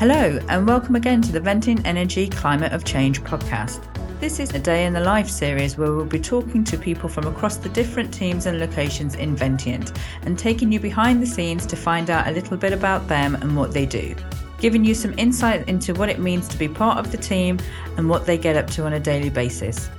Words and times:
Hello, 0.00 0.38
and 0.48 0.66
welcome 0.66 0.94
again 0.94 1.20
to 1.20 1.30
the 1.30 1.40
Ventient 1.40 1.82
Energy 1.84 2.26
Climate 2.26 2.72
of 2.72 2.86
Change 2.86 3.22
podcast. 3.22 3.84
This 4.18 4.40
is 4.40 4.54
a 4.54 4.58
day 4.58 4.86
in 4.86 4.94
the 4.94 5.00
life 5.00 5.28
series 5.28 5.76
where 5.76 5.92
we'll 5.92 6.06
be 6.06 6.18
talking 6.18 6.64
to 6.64 6.78
people 6.78 7.06
from 7.06 7.26
across 7.26 7.58
the 7.58 7.68
different 7.68 8.10
teams 8.10 8.46
and 8.46 8.58
locations 8.58 9.14
in 9.14 9.36
Ventient 9.36 9.94
and 10.22 10.38
taking 10.38 10.72
you 10.72 10.80
behind 10.80 11.22
the 11.22 11.26
scenes 11.26 11.66
to 11.66 11.76
find 11.76 12.08
out 12.08 12.28
a 12.28 12.30
little 12.30 12.56
bit 12.56 12.72
about 12.72 13.08
them 13.08 13.34
and 13.34 13.54
what 13.54 13.74
they 13.74 13.84
do, 13.84 14.14
giving 14.58 14.86
you 14.86 14.94
some 14.94 15.12
insight 15.18 15.68
into 15.68 15.92
what 15.92 16.08
it 16.08 16.18
means 16.18 16.48
to 16.48 16.56
be 16.56 16.66
part 16.66 16.96
of 16.96 17.12
the 17.12 17.18
team 17.18 17.58
and 17.98 18.08
what 18.08 18.24
they 18.24 18.38
get 18.38 18.56
up 18.56 18.68
to 18.68 18.86
on 18.86 18.94
a 18.94 19.00
daily 19.00 19.28
basis. 19.28 19.90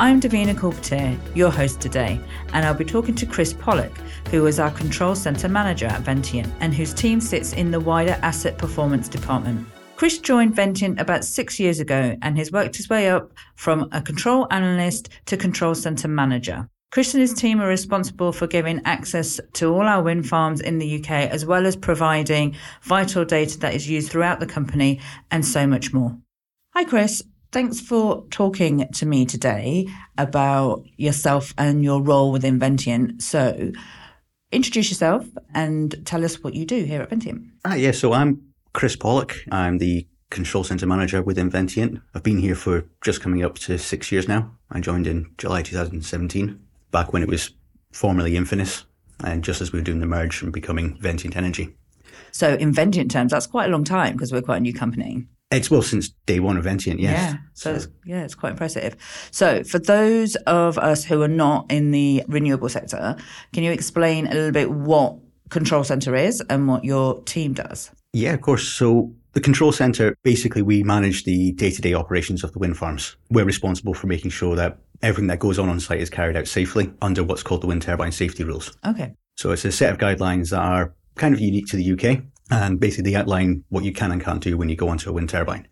I'm 0.00 0.20
Davina 0.20 0.54
Corpetier, 0.54 1.18
your 1.34 1.50
host 1.50 1.80
today, 1.80 2.20
and 2.52 2.64
I'll 2.64 2.72
be 2.72 2.84
talking 2.84 3.16
to 3.16 3.26
Chris 3.26 3.52
Pollock, 3.52 3.90
who 4.30 4.46
is 4.46 4.60
our 4.60 4.70
Control 4.70 5.16
Centre 5.16 5.48
Manager 5.48 5.86
at 5.86 6.02
Ventient 6.02 6.48
and 6.60 6.72
whose 6.72 6.94
team 6.94 7.20
sits 7.20 7.52
in 7.52 7.72
the 7.72 7.80
wider 7.80 8.16
Asset 8.22 8.58
Performance 8.58 9.08
Department. 9.08 9.66
Chris 9.96 10.18
joined 10.18 10.54
Ventient 10.54 11.00
about 11.00 11.24
six 11.24 11.58
years 11.58 11.80
ago 11.80 12.16
and 12.22 12.38
has 12.38 12.52
worked 12.52 12.76
his 12.76 12.88
way 12.88 13.10
up 13.10 13.32
from 13.56 13.88
a 13.90 14.00
control 14.00 14.46
analyst 14.52 15.08
to 15.26 15.36
control 15.36 15.74
centre 15.74 16.06
manager. 16.06 16.68
Chris 16.92 17.12
and 17.12 17.20
his 17.20 17.34
team 17.34 17.60
are 17.60 17.66
responsible 17.66 18.30
for 18.30 18.46
giving 18.46 18.80
access 18.84 19.40
to 19.54 19.74
all 19.74 19.82
our 19.82 20.00
wind 20.00 20.28
farms 20.28 20.60
in 20.60 20.78
the 20.78 21.00
UK, 21.00 21.10
as 21.10 21.44
well 21.44 21.66
as 21.66 21.74
providing 21.74 22.54
vital 22.82 23.24
data 23.24 23.58
that 23.58 23.74
is 23.74 23.90
used 23.90 24.12
throughout 24.12 24.38
the 24.38 24.46
company 24.46 25.00
and 25.32 25.44
so 25.44 25.66
much 25.66 25.92
more. 25.92 26.16
Hi, 26.74 26.84
Chris. 26.84 27.24
Thanks 27.50 27.80
for 27.80 28.26
talking 28.30 28.86
to 28.92 29.06
me 29.06 29.24
today 29.24 29.88
about 30.18 30.84
yourself 30.98 31.54
and 31.56 31.82
your 31.82 32.02
role 32.02 32.30
within 32.30 32.58
Ventient. 32.58 33.22
So, 33.22 33.72
introduce 34.52 34.90
yourself 34.90 35.26
and 35.54 35.94
tell 36.04 36.24
us 36.24 36.42
what 36.42 36.52
you 36.52 36.66
do 36.66 36.84
here 36.84 37.00
at 37.00 37.08
Ventient. 37.10 37.46
Ah, 37.64 37.74
yeah. 37.74 37.92
So 37.92 38.12
I'm 38.12 38.42
Chris 38.74 38.96
Pollock. 38.96 39.36
I'm 39.50 39.78
the 39.78 40.06
control 40.30 40.62
center 40.62 40.86
manager 40.86 41.22
within 41.22 41.50
Ventient. 41.50 42.02
I've 42.14 42.22
been 42.22 42.38
here 42.38 42.54
for 42.54 42.84
just 43.02 43.22
coming 43.22 43.42
up 43.42 43.54
to 43.60 43.78
six 43.78 44.12
years 44.12 44.28
now. 44.28 44.52
I 44.70 44.80
joined 44.80 45.06
in 45.06 45.30
July 45.38 45.62
2017, 45.62 46.60
back 46.90 47.14
when 47.14 47.22
it 47.22 47.28
was 47.28 47.52
formerly 47.92 48.32
Infinis, 48.32 48.84
and 49.24 49.42
just 49.42 49.62
as 49.62 49.72
we 49.72 49.78
were 49.78 49.84
doing 49.84 50.00
the 50.00 50.06
merge 50.06 50.42
and 50.42 50.52
becoming 50.52 50.98
Ventient 50.98 51.34
Energy. 51.34 51.74
So, 52.30 52.56
in 52.56 52.74
Ventient 52.74 53.10
terms, 53.10 53.32
that's 53.32 53.46
quite 53.46 53.70
a 53.70 53.72
long 53.72 53.84
time 53.84 54.12
because 54.12 54.32
we're 54.32 54.42
quite 54.42 54.58
a 54.58 54.60
new 54.60 54.74
company. 54.74 55.26
It's 55.50 55.70
well 55.70 55.80
since 55.80 56.10
day 56.26 56.40
one 56.40 56.58
of 56.58 56.64
Ventient, 56.64 57.00
yes. 57.00 57.32
Yeah, 57.32 57.38
so, 57.54 57.70
so. 57.70 57.76
It's, 57.76 57.88
yeah, 58.04 58.22
it's 58.22 58.34
quite 58.34 58.50
impressive. 58.50 58.96
So, 59.30 59.64
for 59.64 59.78
those 59.78 60.36
of 60.46 60.76
us 60.76 61.04
who 61.04 61.22
are 61.22 61.28
not 61.28 61.72
in 61.72 61.90
the 61.90 62.22
renewable 62.28 62.68
sector, 62.68 63.16
can 63.54 63.62
you 63.62 63.72
explain 63.72 64.26
a 64.26 64.34
little 64.34 64.52
bit 64.52 64.70
what 64.70 65.16
Control 65.48 65.84
Center 65.84 66.14
is 66.14 66.42
and 66.50 66.68
what 66.68 66.84
your 66.84 67.22
team 67.22 67.54
does? 67.54 67.90
Yeah, 68.12 68.34
of 68.34 68.42
course. 68.42 68.68
So, 68.68 69.14
the 69.32 69.40
Control 69.40 69.72
Center 69.72 70.14
basically 70.22 70.60
we 70.60 70.82
manage 70.82 71.24
the 71.24 71.52
day 71.52 71.70
to 71.70 71.80
day 71.80 71.94
operations 71.94 72.44
of 72.44 72.52
the 72.52 72.58
wind 72.58 72.76
farms. 72.76 73.16
We're 73.30 73.46
responsible 73.46 73.94
for 73.94 74.06
making 74.06 74.32
sure 74.32 74.54
that 74.56 74.78
everything 75.00 75.28
that 75.28 75.38
goes 75.38 75.58
on 75.58 75.70
on 75.70 75.80
site 75.80 76.00
is 76.00 76.10
carried 76.10 76.36
out 76.36 76.46
safely 76.46 76.92
under 77.00 77.24
what's 77.24 77.42
called 77.42 77.62
the 77.62 77.68
wind 77.68 77.80
turbine 77.80 78.12
safety 78.12 78.44
rules. 78.44 78.76
Okay. 78.86 79.14
So, 79.38 79.52
it's 79.52 79.64
a 79.64 79.72
set 79.72 79.92
of 79.92 79.98
guidelines 79.98 80.50
that 80.50 80.60
are 80.60 80.92
kind 81.14 81.32
of 81.32 81.40
unique 81.40 81.68
to 81.68 81.76
the 81.76 81.92
UK 81.92 82.22
and 82.50 82.80
basically 82.80 83.10
they 83.10 83.16
outline 83.16 83.64
what 83.68 83.84
you 83.84 83.92
can 83.92 84.12
and 84.12 84.22
can't 84.22 84.42
do 84.42 84.56
when 84.56 84.68
you 84.68 84.76
go 84.76 84.88
onto 84.88 85.10
a 85.10 85.12
wind 85.12 85.28
turbine. 85.28 85.66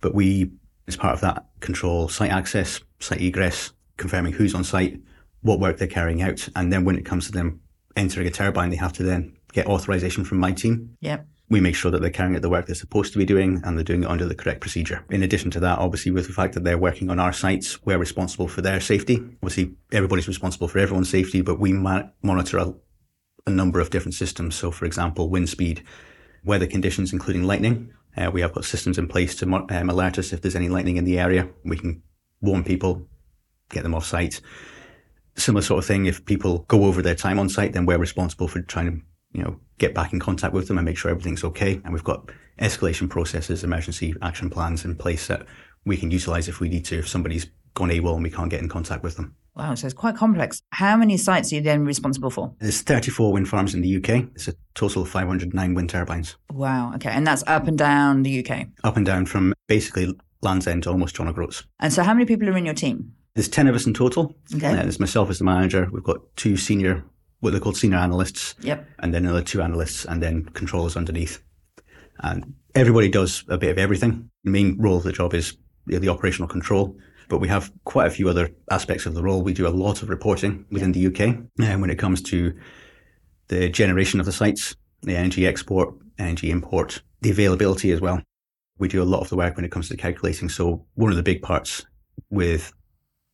But 0.00 0.14
we, 0.14 0.50
as 0.86 0.96
part 0.96 1.14
of 1.14 1.20
that, 1.20 1.46
control 1.60 2.08
site 2.08 2.30
access, 2.30 2.80
site 3.00 3.20
egress, 3.20 3.72
confirming 3.96 4.32
who's 4.32 4.54
on 4.54 4.64
site, 4.64 5.00
what 5.42 5.60
work 5.60 5.78
they're 5.78 5.88
carrying 5.88 6.22
out, 6.22 6.48
and 6.56 6.72
then 6.72 6.84
when 6.84 6.96
it 6.96 7.04
comes 7.04 7.26
to 7.26 7.32
them 7.32 7.60
entering 7.96 8.26
a 8.26 8.30
turbine, 8.30 8.70
they 8.70 8.76
have 8.76 8.92
to 8.94 9.02
then 9.02 9.36
get 9.52 9.66
authorization 9.66 10.24
from 10.24 10.38
my 10.38 10.52
team. 10.52 10.96
Yep. 11.00 11.26
We 11.50 11.60
make 11.60 11.74
sure 11.74 11.90
that 11.90 12.00
they're 12.00 12.10
carrying 12.10 12.34
out 12.34 12.42
the 12.42 12.48
work 12.48 12.66
they're 12.66 12.74
supposed 12.74 13.12
to 13.12 13.18
be 13.18 13.26
doing 13.26 13.60
and 13.64 13.76
they're 13.76 13.84
doing 13.84 14.04
it 14.04 14.08
under 14.08 14.24
the 14.24 14.34
correct 14.34 14.60
procedure. 14.60 15.04
In 15.10 15.22
addition 15.22 15.50
to 15.50 15.60
that, 15.60 15.78
obviously, 15.78 16.10
with 16.10 16.26
the 16.26 16.32
fact 16.32 16.54
that 16.54 16.64
they're 16.64 16.78
working 16.78 17.10
on 17.10 17.20
our 17.20 17.32
sites, 17.32 17.82
we're 17.84 17.98
responsible 17.98 18.48
for 18.48 18.62
their 18.62 18.80
safety. 18.80 19.16
Obviously, 19.42 19.74
everybody's 19.92 20.28
responsible 20.28 20.68
for 20.68 20.78
everyone's 20.78 21.10
safety, 21.10 21.42
but 21.42 21.60
we 21.60 21.72
ma- 21.74 22.04
monitor 22.22 22.56
a, 22.58 22.72
a 23.46 23.50
number 23.50 23.80
of 23.80 23.90
different 23.90 24.14
systems. 24.14 24.54
So, 24.54 24.70
for 24.70 24.86
example, 24.86 25.28
wind 25.28 25.50
speed, 25.50 25.82
weather 26.44 26.66
conditions, 26.66 27.12
including 27.12 27.44
lightning. 27.44 27.92
Uh, 28.16 28.30
we 28.30 28.40
have 28.40 28.52
got 28.52 28.64
systems 28.64 28.98
in 28.98 29.08
place 29.08 29.34
to 29.36 29.46
um, 29.46 29.90
alert 29.90 30.18
us 30.18 30.32
if 30.32 30.42
there's 30.42 30.56
any 30.56 30.68
lightning 30.68 30.96
in 30.96 31.04
the 31.04 31.18
area. 31.18 31.48
We 31.64 31.76
can 31.76 32.02
warn 32.40 32.64
people, 32.64 33.06
get 33.70 33.82
them 33.82 33.94
off 33.94 34.04
site. 34.04 34.40
Similar 35.36 35.62
sort 35.62 35.78
of 35.78 35.86
thing. 35.86 36.06
If 36.06 36.24
people 36.26 36.60
go 36.68 36.84
over 36.84 37.00
their 37.00 37.14
time 37.14 37.38
on 37.38 37.48
site, 37.48 37.72
then 37.72 37.86
we're 37.86 37.98
responsible 37.98 38.48
for 38.48 38.60
trying 38.60 38.86
to, 38.86 39.38
you 39.38 39.42
know, 39.42 39.60
get 39.78 39.94
back 39.94 40.12
in 40.12 40.20
contact 40.20 40.52
with 40.52 40.68
them 40.68 40.76
and 40.76 40.84
make 40.84 40.98
sure 40.98 41.10
everything's 41.10 41.44
okay. 41.44 41.80
And 41.84 41.92
we've 41.92 42.04
got 42.04 42.30
escalation 42.60 43.08
processes, 43.08 43.64
emergency 43.64 44.14
action 44.20 44.50
plans 44.50 44.84
in 44.84 44.94
place 44.94 45.26
that 45.28 45.46
we 45.86 45.96
can 45.96 46.10
utilize 46.10 46.48
if 46.48 46.60
we 46.60 46.68
need 46.68 46.84
to. 46.86 46.98
If 46.98 47.08
somebody's 47.08 47.46
gone 47.74 47.88
AWOL 47.88 48.14
and 48.14 48.22
we 48.22 48.30
can't 48.30 48.50
get 48.50 48.60
in 48.60 48.68
contact 48.68 49.02
with 49.02 49.16
them. 49.16 49.34
Wow, 49.54 49.74
so 49.74 49.86
it's 49.86 49.94
quite 49.94 50.16
complex. 50.16 50.62
How 50.70 50.96
many 50.96 51.18
sites 51.18 51.52
are 51.52 51.56
you 51.56 51.60
then 51.60 51.84
responsible 51.84 52.30
for? 52.30 52.54
There's 52.58 52.80
34 52.80 53.32
wind 53.32 53.48
farms 53.48 53.74
in 53.74 53.82
the 53.82 53.96
UK. 53.96 54.28
It's 54.34 54.48
a 54.48 54.54
total 54.74 55.02
of 55.02 55.10
509 55.10 55.74
wind 55.74 55.90
turbines. 55.90 56.36
Wow, 56.50 56.92
okay. 56.94 57.10
And 57.10 57.26
that's 57.26 57.44
up 57.46 57.66
and 57.66 57.76
down 57.76 58.22
the 58.22 58.44
UK? 58.44 58.68
Up 58.82 58.96
and 58.96 59.04
down 59.04 59.26
from 59.26 59.52
basically 59.68 60.14
Land's 60.40 60.66
End 60.66 60.84
to 60.84 60.90
almost 60.90 61.16
John 61.16 61.28
O'Groats. 61.28 61.64
And 61.80 61.92
so 61.92 62.02
how 62.02 62.14
many 62.14 62.24
people 62.24 62.48
are 62.48 62.56
in 62.56 62.64
your 62.64 62.74
team? 62.74 63.14
There's 63.34 63.48
10 63.48 63.66
of 63.68 63.74
us 63.74 63.86
in 63.86 63.92
total. 63.94 64.34
Okay. 64.54 64.68
Uh, 64.68 64.82
there's 64.82 65.00
myself 65.00 65.28
as 65.28 65.38
the 65.38 65.44
manager. 65.44 65.88
We've 65.92 66.02
got 66.02 66.20
two 66.36 66.56
senior, 66.56 67.04
what 67.40 67.50
they're 67.50 67.60
called 67.60 67.76
senior 67.76 67.98
analysts. 67.98 68.54
Yep. 68.60 68.88
And 69.00 69.12
then 69.12 69.24
another 69.24 69.42
two 69.42 69.60
analysts 69.60 70.04
and 70.06 70.22
then 70.22 70.44
controllers 70.46 70.96
underneath. 70.96 71.42
And 72.20 72.54
everybody 72.74 73.08
does 73.08 73.44
a 73.48 73.58
bit 73.58 73.70
of 73.70 73.78
everything. 73.78 74.30
The 74.44 74.50
main 74.50 74.76
role 74.78 74.96
of 74.96 75.02
the 75.02 75.12
job 75.12 75.34
is 75.34 75.56
the 75.86 76.08
operational 76.08 76.48
control 76.48 76.96
but 77.32 77.38
we 77.38 77.48
have 77.48 77.72
quite 77.84 78.06
a 78.06 78.10
few 78.10 78.28
other 78.28 78.50
aspects 78.70 79.06
of 79.06 79.14
the 79.14 79.22
role. 79.22 79.40
We 79.40 79.54
do 79.54 79.66
a 79.66 79.70
lot 79.70 80.02
of 80.02 80.10
reporting 80.10 80.66
within 80.70 80.92
the 80.92 81.06
UK 81.06 81.20
and 81.20 81.48
uh, 81.60 81.78
when 81.78 81.88
it 81.88 81.98
comes 81.98 82.20
to 82.24 82.54
the 83.48 83.70
generation 83.70 84.20
of 84.20 84.26
the 84.26 84.32
sites, 84.32 84.76
the 85.00 85.16
energy 85.16 85.46
export, 85.46 85.94
energy 86.18 86.50
import, 86.50 87.00
the 87.22 87.30
availability 87.30 87.90
as 87.90 88.02
well. 88.02 88.20
We 88.76 88.88
do 88.88 89.02
a 89.02 89.04
lot 89.04 89.20
of 89.20 89.30
the 89.30 89.36
work 89.36 89.56
when 89.56 89.64
it 89.64 89.70
comes 89.70 89.88
to 89.88 89.96
calculating. 89.96 90.50
So 90.50 90.84
one 90.92 91.08
of 91.08 91.16
the 91.16 91.22
big 91.22 91.40
parts 91.40 91.86
with 92.28 92.70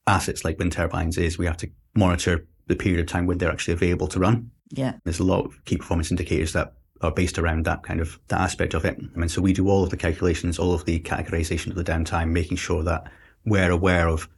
assets 0.06 0.44
like 0.44 0.60
wind 0.60 0.70
turbines 0.70 1.18
is 1.18 1.36
we 1.36 1.46
have 1.46 1.56
to 1.56 1.70
monitor 1.96 2.46
the 2.68 2.76
period 2.76 3.00
of 3.00 3.06
time 3.06 3.26
when 3.26 3.38
they're 3.38 3.50
actually 3.50 3.74
available 3.74 4.06
to 4.08 4.20
run. 4.20 4.52
Yeah. 4.70 4.92
There's 5.02 5.18
a 5.18 5.24
lot 5.24 5.44
of 5.44 5.64
key 5.64 5.76
performance 5.76 6.12
indicators 6.12 6.52
that 6.52 6.74
are 7.00 7.12
based 7.12 7.38
around 7.38 7.64
that 7.64 7.82
kind 7.82 8.00
of 8.00 8.18
that 8.28 8.40
aspect 8.40 8.74
of 8.74 8.84
it. 8.84 8.98
I 8.98 9.18
mean, 9.18 9.28
so 9.28 9.40
we 9.40 9.52
do 9.52 9.68
all 9.68 9.84
of 9.84 9.90
the 9.90 9.96
calculations, 9.96 10.58
all 10.58 10.74
of 10.74 10.84
the 10.84 11.00
categorization 11.00 11.68
of 11.68 11.76
the 11.76 11.84
downtime, 11.84 12.30
making 12.30 12.56
sure 12.56 12.82
that 12.84 13.10
we're 13.44 13.70
aware 13.70 14.08
of 14.08 14.28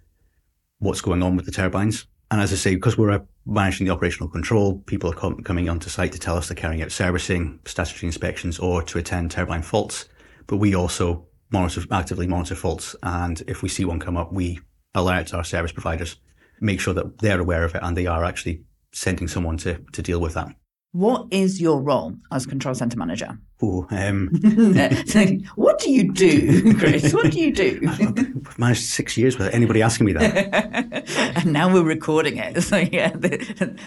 what's 0.79 1.01
going 1.01 1.23
on 1.23 1.37
with 1.37 1.47
the 1.47 1.53
turbines. 1.53 2.07
And 2.31 2.41
as 2.41 2.53
I 2.53 2.57
say, 2.57 2.75
because 2.75 2.97
we're 2.97 3.21
managing 3.45 3.87
the 3.87 3.93
operational 3.93 4.29
control, 4.29 4.79
people 4.87 5.11
are 5.11 5.15
com- 5.15 5.43
coming 5.43 5.69
onto 5.69 5.91
site 5.91 6.13
to 6.13 6.19
tell 6.19 6.37
us 6.37 6.49
they're 6.49 6.55
carrying 6.55 6.83
out 6.83 6.93
servicing, 6.93 7.59
statutory 7.65 8.07
inspections, 8.07 8.59
or 8.59 8.83
to 8.85 8.99
attend 8.99 9.31
turbine 9.31 9.63
faults. 9.63 10.09
But 10.47 10.59
we 10.59 10.75
also 10.75 11.27
monitor, 11.51 11.83
actively 11.91 12.27
monitor 12.27 12.55
faults. 12.55 12.95
And 13.03 13.43
if 13.49 13.63
we 13.63 13.69
see 13.69 13.85
one 13.85 13.99
come 13.99 14.17
up, 14.17 14.33
we 14.33 14.61
alert 14.95 15.35
our 15.35 15.45
service 15.45 15.73
providers, 15.73 16.17
make 16.61 16.81
sure 16.81 16.95
that 16.95 17.19
they're 17.19 17.41
aware 17.41 17.65
of 17.65 17.75
it 17.75 17.83
and 17.83 17.97
they 17.97 18.07
are 18.07 18.25
actually 18.25 18.65
sending 18.93 19.29
someone 19.29 19.57
to, 19.59 19.85
to 19.93 20.03
deal 20.03 20.21
with 20.21 20.35
that. 20.35 20.49
What 20.93 21.29
is 21.31 21.61
your 21.61 21.81
role 21.81 22.17
as 22.33 22.47
control 22.47 22.75
center 22.75 22.99
manager? 22.99 23.39
Oh, 23.63 23.87
um, 23.91 24.29
what 25.55 25.79
do 25.79 25.91
you 25.91 26.13
do, 26.13 26.75
Chris? 26.79 27.15
What 27.15 27.31
do 27.31 27.39
you 27.39 27.53
do? 27.53 27.81
I've 27.89 28.59
managed 28.59 28.83
six 28.83 29.17
years 29.17 29.39
without 29.39 29.55
anybody 29.55 29.83
asking 29.83 30.07
me 30.07 30.15
that. 30.15 31.09
and 31.37 31.53
now 31.53 31.73
we're 31.73 31.85
recording 31.85 32.39
it. 32.39 32.63
So 32.63 32.79
yeah, 32.79 33.15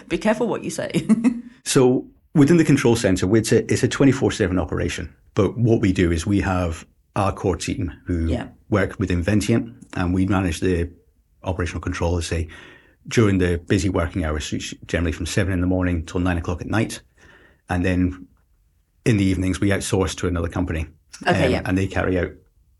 be 0.08 0.16
careful 0.16 0.46
what 0.46 0.64
you 0.64 0.70
say. 0.70 1.06
so 1.64 2.06
within 2.34 2.56
the 2.56 2.64
control 2.64 2.96
center, 2.96 3.36
it's 3.36 3.52
a 3.52 3.70
it's 3.70 3.82
a 3.82 3.88
twenty 3.88 4.12
four 4.12 4.32
seven 4.32 4.58
operation. 4.58 5.14
But 5.34 5.58
what 5.58 5.82
we 5.82 5.92
do 5.92 6.10
is 6.10 6.26
we 6.26 6.40
have 6.40 6.86
our 7.16 7.32
core 7.32 7.56
team 7.56 7.92
who 8.06 8.28
yeah. 8.28 8.48
work 8.70 8.98
with 8.98 9.10
Ventient, 9.10 9.74
and 9.94 10.14
we 10.14 10.24
manage 10.24 10.60
the 10.60 10.90
operational 11.42 11.82
control. 11.82 12.22
Say 12.22 12.48
during 13.08 13.38
the 13.38 13.58
busy 13.58 13.88
working 13.88 14.24
hours, 14.24 14.50
generally 14.86 15.12
from 15.12 15.26
seven 15.26 15.52
in 15.52 15.60
the 15.60 15.66
morning 15.66 16.04
till 16.06 16.20
nine 16.20 16.38
o'clock 16.38 16.60
at 16.60 16.66
night. 16.66 17.02
And 17.68 17.84
then 17.84 18.26
in 19.04 19.16
the 19.16 19.24
evenings, 19.24 19.60
we 19.60 19.70
outsource 19.70 20.16
to 20.18 20.26
another 20.26 20.48
company. 20.48 20.86
Okay, 21.26 21.46
um, 21.46 21.52
yeah. 21.52 21.62
And 21.64 21.76
they 21.76 21.86
carry 21.86 22.18
out 22.18 22.30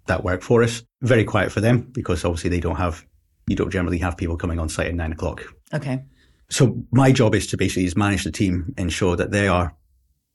that 0.07 0.25
work 0.25 0.43
for 0.43 0.63
us. 0.63 0.83
Very 1.03 1.25
quiet 1.25 1.53
for 1.53 1.61
them 1.61 1.89
because 1.93 2.25
obviously 2.25 2.51
they 2.51 2.61
don't 2.61 2.77
have, 2.77 3.05
you 3.47 3.57
don't 3.57 3.71
generally 3.71 3.99
have 3.99 4.17
people 4.17 4.37
coming 4.37 4.59
on 4.59 4.69
site 4.69 4.89
at 4.89 4.95
nine 4.95 5.13
o'clock. 5.13 5.45
Okay. 5.73 6.03
So 6.51 6.85
my 6.93 7.13
job 7.13 7.35
is 7.35 7.47
to 7.49 7.57
basically 7.57 7.85
is 7.85 7.97
manage 7.97 8.25
the 8.25 8.33
team, 8.33 8.75
ensure 8.77 9.17
that 9.17 9.31
they 9.31 9.49
are 9.49 9.75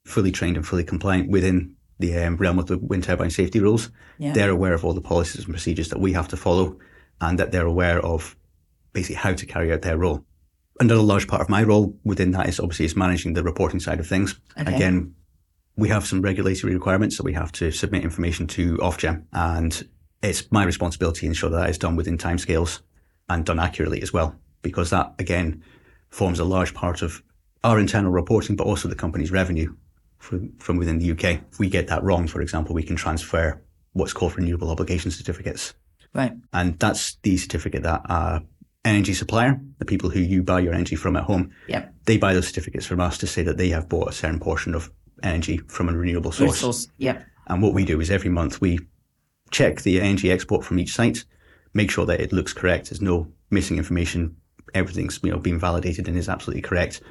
fully 0.04 0.32
trained 0.32 0.56
and 0.56 0.66
fully 0.66 0.84
compliant 0.84 1.30
within 1.30 1.74
the 1.98 2.16
um, 2.16 2.36
realm 2.36 2.58
of 2.58 2.66
the 2.66 2.78
wind 2.78 3.04
turbine 3.04 3.30
safety 3.30 3.60
rules. 3.60 3.90
Yeah. 4.18 4.32
They're 4.32 4.50
aware 4.50 4.72
of 4.72 4.84
all 4.84 4.94
the 4.94 5.00
policies 5.00 5.44
and 5.44 5.54
procedures 5.54 5.90
that 5.90 6.00
we 6.00 6.12
have 6.12 6.28
to 6.28 6.36
follow 6.36 6.78
and 7.20 7.38
that 7.38 7.52
they're 7.52 7.66
aware 7.66 8.00
of 8.00 8.36
basically 8.92 9.16
how 9.16 9.32
to 9.32 9.46
carry 9.46 9.72
out 9.72 9.82
their 9.82 9.98
role. 9.98 10.24
Another 10.78 11.02
large 11.02 11.28
part 11.28 11.42
of 11.42 11.48
my 11.48 11.62
role 11.62 11.94
within 12.04 12.30
that 12.32 12.48
is 12.48 12.58
obviously 12.58 12.86
is 12.86 12.96
managing 12.96 13.34
the 13.34 13.42
reporting 13.42 13.80
side 13.80 14.00
of 14.00 14.06
things. 14.06 14.40
Okay. 14.58 14.74
Again, 14.74 15.14
we 15.76 15.88
have 15.88 16.06
some 16.06 16.22
regulatory 16.22 16.74
requirements 16.74 17.16
that 17.16 17.22
we 17.22 17.32
have 17.32 17.52
to 17.52 17.70
submit 17.70 18.02
information 18.02 18.46
to 18.48 18.76
Ofgem, 18.78 19.24
and 19.32 19.86
it's 20.22 20.50
my 20.50 20.64
responsibility 20.64 21.20
to 21.20 21.26
ensure 21.26 21.50
that, 21.50 21.78
done 21.78 21.96
within 21.96 22.18
timescales 22.18 22.80
and 23.28 23.44
done 23.44 23.58
accurately 23.58 24.02
as 24.02 24.12
well, 24.12 24.34
because 24.62 24.90
that 24.90 25.14
again 25.18 25.62
forms 26.10 26.38
a 26.38 26.44
large 26.44 26.74
part 26.74 27.02
of 27.02 27.22
our 27.62 27.78
internal 27.78 28.10
reporting, 28.10 28.56
but 28.56 28.66
also 28.66 28.88
the 28.88 28.94
company's 28.94 29.30
revenue 29.30 29.74
from, 30.18 30.52
from 30.58 30.76
within 30.76 30.98
the 30.98 31.10
UK. 31.12 31.40
If 31.52 31.58
we 31.58 31.68
get 31.68 31.88
that 31.88 32.02
wrong, 32.02 32.26
for 32.26 32.40
example, 32.40 32.74
we 32.74 32.82
can 32.82 32.96
transfer 32.96 33.60
what's 33.92 34.12
called 34.12 34.36
renewable 34.36 34.70
obligation 34.70 35.10
certificates. 35.10 35.74
Right. 36.12 36.32
And 36.52 36.78
that's 36.78 37.16
the 37.22 37.36
certificate 37.36 37.82
that 37.84 38.02
a 38.06 38.42
energy 38.84 39.14
supplier, 39.14 39.60
the 39.78 39.84
people 39.84 40.10
who 40.10 40.20
you 40.20 40.42
buy 40.42 40.60
your 40.60 40.72
energy 40.72 40.96
from 40.96 41.16
at 41.16 41.24
home, 41.24 41.52
yep. 41.68 41.92
they 42.06 42.16
buy 42.16 42.34
those 42.34 42.48
certificates 42.48 42.86
from 42.86 43.00
us 43.00 43.18
to 43.18 43.26
say 43.26 43.42
that 43.42 43.56
they 43.56 43.68
have 43.68 43.88
bought 43.88 44.08
a 44.08 44.12
certain 44.12 44.40
portion 44.40 44.74
of 44.74 44.90
energy 45.22 45.58
from 45.68 45.88
a 45.88 45.92
renewable 45.92 46.32
source. 46.32 46.52
Resource. 46.52 46.88
Yep. 46.98 47.24
And 47.48 47.62
what 47.62 47.74
we 47.74 47.84
do 47.84 48.00
is 48.00 48.10
every 48.10 48.30
month 48.30 48.60
we 48.60 48.78
check 49.50 49.82
the 49.82 50.00
energy 50.00 50.30
export 50.30 50.64
from 50.64 50.78
each 50.78 50.94
site, 50.94 51.24
make 51.74 51.90
sure 51.90 52.06
that 52.06 52.20
it 52.20 52.32
looks 52.32 52.52
correct. 52.52 52.90
There's 52.90 53.02
no 53.02 53.30
missing 53.50 53.76
information. 53.76 54.36
Everything's 54.72 55.18
you 55.22 55.30
know 55.30 55.38
being 55.38 55.58
validated 55.58 56.08
and 56.08 56.16
is 56.16 56.28
absolutely 56.28 56.62
correct. 56.62 57.02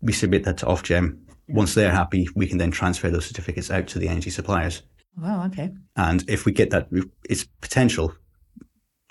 We 0.00 0.12
submit 0.12 0.44
that 0.44 0.58
to 0.58 0.66
Ofgem. 0.66 1.18
Once 1.48 1.74
they're 1.74 1.90
happy, 1.90 2.28
we 2.36 2.46
can 2.46 2.58
then 2.58 2.70
transfer 2.70 3.10
those 3.10 3.26
certificates 3.26 3.70
out 3.70 3.88
to 3.88 3.98
the 3.98 4.08
energy 4.08 4.30
suppliers. 4.30 4.82
Wow. 5.18 5.46
Okay. 5.46 5.70
And 5.96 6.24
if 6.28 6.44
we 6.44 6.52
get 6.52 6.70
that, 6.70 6.88
it's 7.28 7.44
potential 7.60 8.14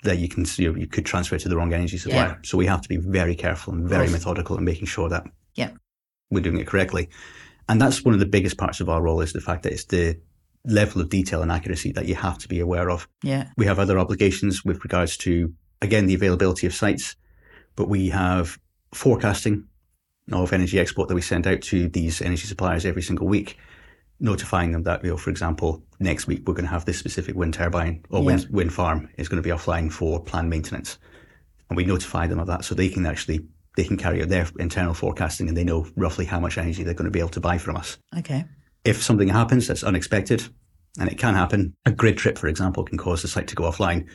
that 0.02 0.18
you 0.18 0.28
can 0.28 0.44
you, 0.56 0.72
know, 0.72 0.78
you 0.78 0.86
could 0.86 1.04
transfer 1.04 1.36
to 1.38 1.48
the 1.48 1.56
wrong 1.56 1.72
energy 1.72 1.98
supplier. 1.98 2.28
Yeah. 2.28 2.36
So 2.42 2.56
we 2.56 2.66
have 2.66 2.80
to 2.82 2.88
be 2.88 2.96
very 2.96 3.34
careful 3.34 3.74
and 3.74 3.88
very 3.88 4.08
methodical 4.08 4.56
in 4.56 4.64
making 4.64 4.86
sure 4.86 5.08
that 5.08 5.24
yeah. 5.54 5.70
we're 6.30 6.42
doing 6.42 6.58
it 6.58 6.66
correctly. 6.66 7.10
And 7.68 7.80
that's 7.80 8.04
one 8.04 8.14
of 8.14 8.20
the 8.20 8.26
biggest 8.26 8.56
parts 8.56 8.80
of 8.80 8.88
our 8.88 9.02
role 9.02 9.20
is 9.20 9.32
the 9.32 9.40
fact 9.40 9.62
that 9.64 9.72
it's 9.72 9.84
the 9.84 10.18
level 10.64 11.00
of 11.00 11.08
detail 11.08 11.42
and 11.42 11.52
accuracy 11.52 11.92
that 11.92 12.06
you 12.06 12.14
have 12.14 12.38
to 12.38 12.48
be 12.48 12.60
aware 12.60 12.90
of. 12.90 13.08
Yeah. 13.22 13.48
We 13.56 13.66
have 13.66 13.78
other 13.78 13.98
obligations 13.98 14.64
with 14.64 14.82
regards 14.84 15.16
to 15.18 15.52
again 15.82 16.06
the 16.06 16.14
availability 16.14 16.66
of 16.66 16.74
sites, 16.74 17.16
but 17.76 17.88
we 17.88 18.08
have 18.08 18.58
forecasting 18.92 19.64
of 20.32 20.52
energy 20.52 20.78
export 20.78 21.08
that 21.08 21.14
we 21.14 21.22
send 21.22 21.46
out 21.46 21.60
to 21.60 21.88
these 21.88 22.22
energy 22.22 22.46
suppliers 22.46 22.84
every 22.84 23.02
single 23.02 23.26
week, 23.26 23.58
notifying 24.20 24.72
them 24.72 24.82
that, 24.84 25.02
you 25.02 25.10
know, 25.10 25.16
for 25.16 25.30
example, 25.30 25.82
next 25.98 26.26
week 26.26 26.46
we're 26.46 26.54
going 26.54 26.66
to 26.66 26.70
have 26.70 26.84
this 26.84 26.98
specific 26.98 27.34
wind 27.34 27.54
turbine 27.54 28.04
or 28.10 28.20
yeah. 28.20 28.26
wind, 28.26 28.46
wind 28.50 28.72
farm 28.72 29.08
is 29.16 29.28
going 29.28 29.42
to 29.42 29.46
be 29.46 29.54
offline 29.54 29.90
for 29.90 30.22
planned 30.22 30.50
maintenance. 30.50 30.98
And 31.68 31.76
we 31.76 31.84
notify 31.84 32.26
them 32.26 32.38
of 32.38 32.46
that 32.48 32.64
so 32.64 32.74
they 32.74 32.88
can 32.88 33.06
actually 33.06 33.46
they 33.76 33.84
can 33.84 33.96
carry 33.96 34.20
out 34.20 34.28
their 34.28 34.48
internal 34.58 34.94
forecasting 34.94 35.48
and 35.48 35.56
they 35.56 35.62
know 35.62 35.86
roughly 35.96 36.24
how 36.24 36.40
much 36.40 36.58
energy 36.58 36.82
they're 36.82 36.92
going 36.92 37.04
to 37.04 37.10
be 37.10 37.20
able 37.20 37.28
to 37.30 37.40
buy 37.40 37.56
from 37.56 37.76
us. 37.76 37.98
Okay. 38.18 38.44
If 38.84 39.02
something 39.02 39.28
happens 39.28 39.68
that's 39.68 39.84
unexpected, 39.84 40.48
and 40.98 41.10
it 41.10 41.18
can 41.18 41.34
happen, 41.34 41.74
a 41.86 41.92
grid 41.92 42.18
trip, 42.18 42.36
for 42.36 42.48
example, 42.48 42.84
can 42.84 42.98
cause 42.98 43.22
the 43.22 43.28
site 43.28 43.46
to 43.48 43.54
go 43.54 43.64
offline, 43.64 44.08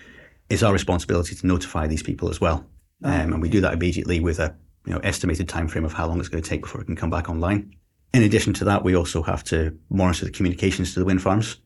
it's 0.49 0.63
our 0.63 0.73
responsibility 0.73 1.35
to 1.35 1.47
notify 1.47 1.87
these 1.87 2.03
people 2.03 2.29
as 2.29 2.41
well. 2.41 2.65
Oh, 3.03 3.09
um, 3.09 3.33
and 3.33 3.41
we 3.41 3.49
do 3.49 3.61
that 3.61 3.73
immediately 3.73 4.19
with 4.19 4.39
a 4.39 4.55
you 4.85 4.93
know 4.93 4.99
estimated 4.99 5.49
time 5.49 5.67
frame 5.67 5.85
of 5.85 5.93
how 5.93 6.07
long 6.07 6.19
it's 6.19 6.29
going 6.29 6.43
to 6.43 6.49
take 6.49 6.61
before 6.61 6.81
it 6.81 6.85
can 6.85 6.95
come 6.95 7.09
back 7.09 7.29
online. 7.29 7.75
In 8.13 8.23
addition 8.23 8.53
to 8.53 8.65
that, 8.65 8.83
we 8.83 8.95
also 8.95 9.21
have 9.23 9.43
to 9.45 9.77
monitor 9.89 10.25
the 10.25 10.31
communications 10.31 10.93
to 10.93 10.99
the 10.99 11.05
wind 11.05 11.21
farms. 11.21 11.57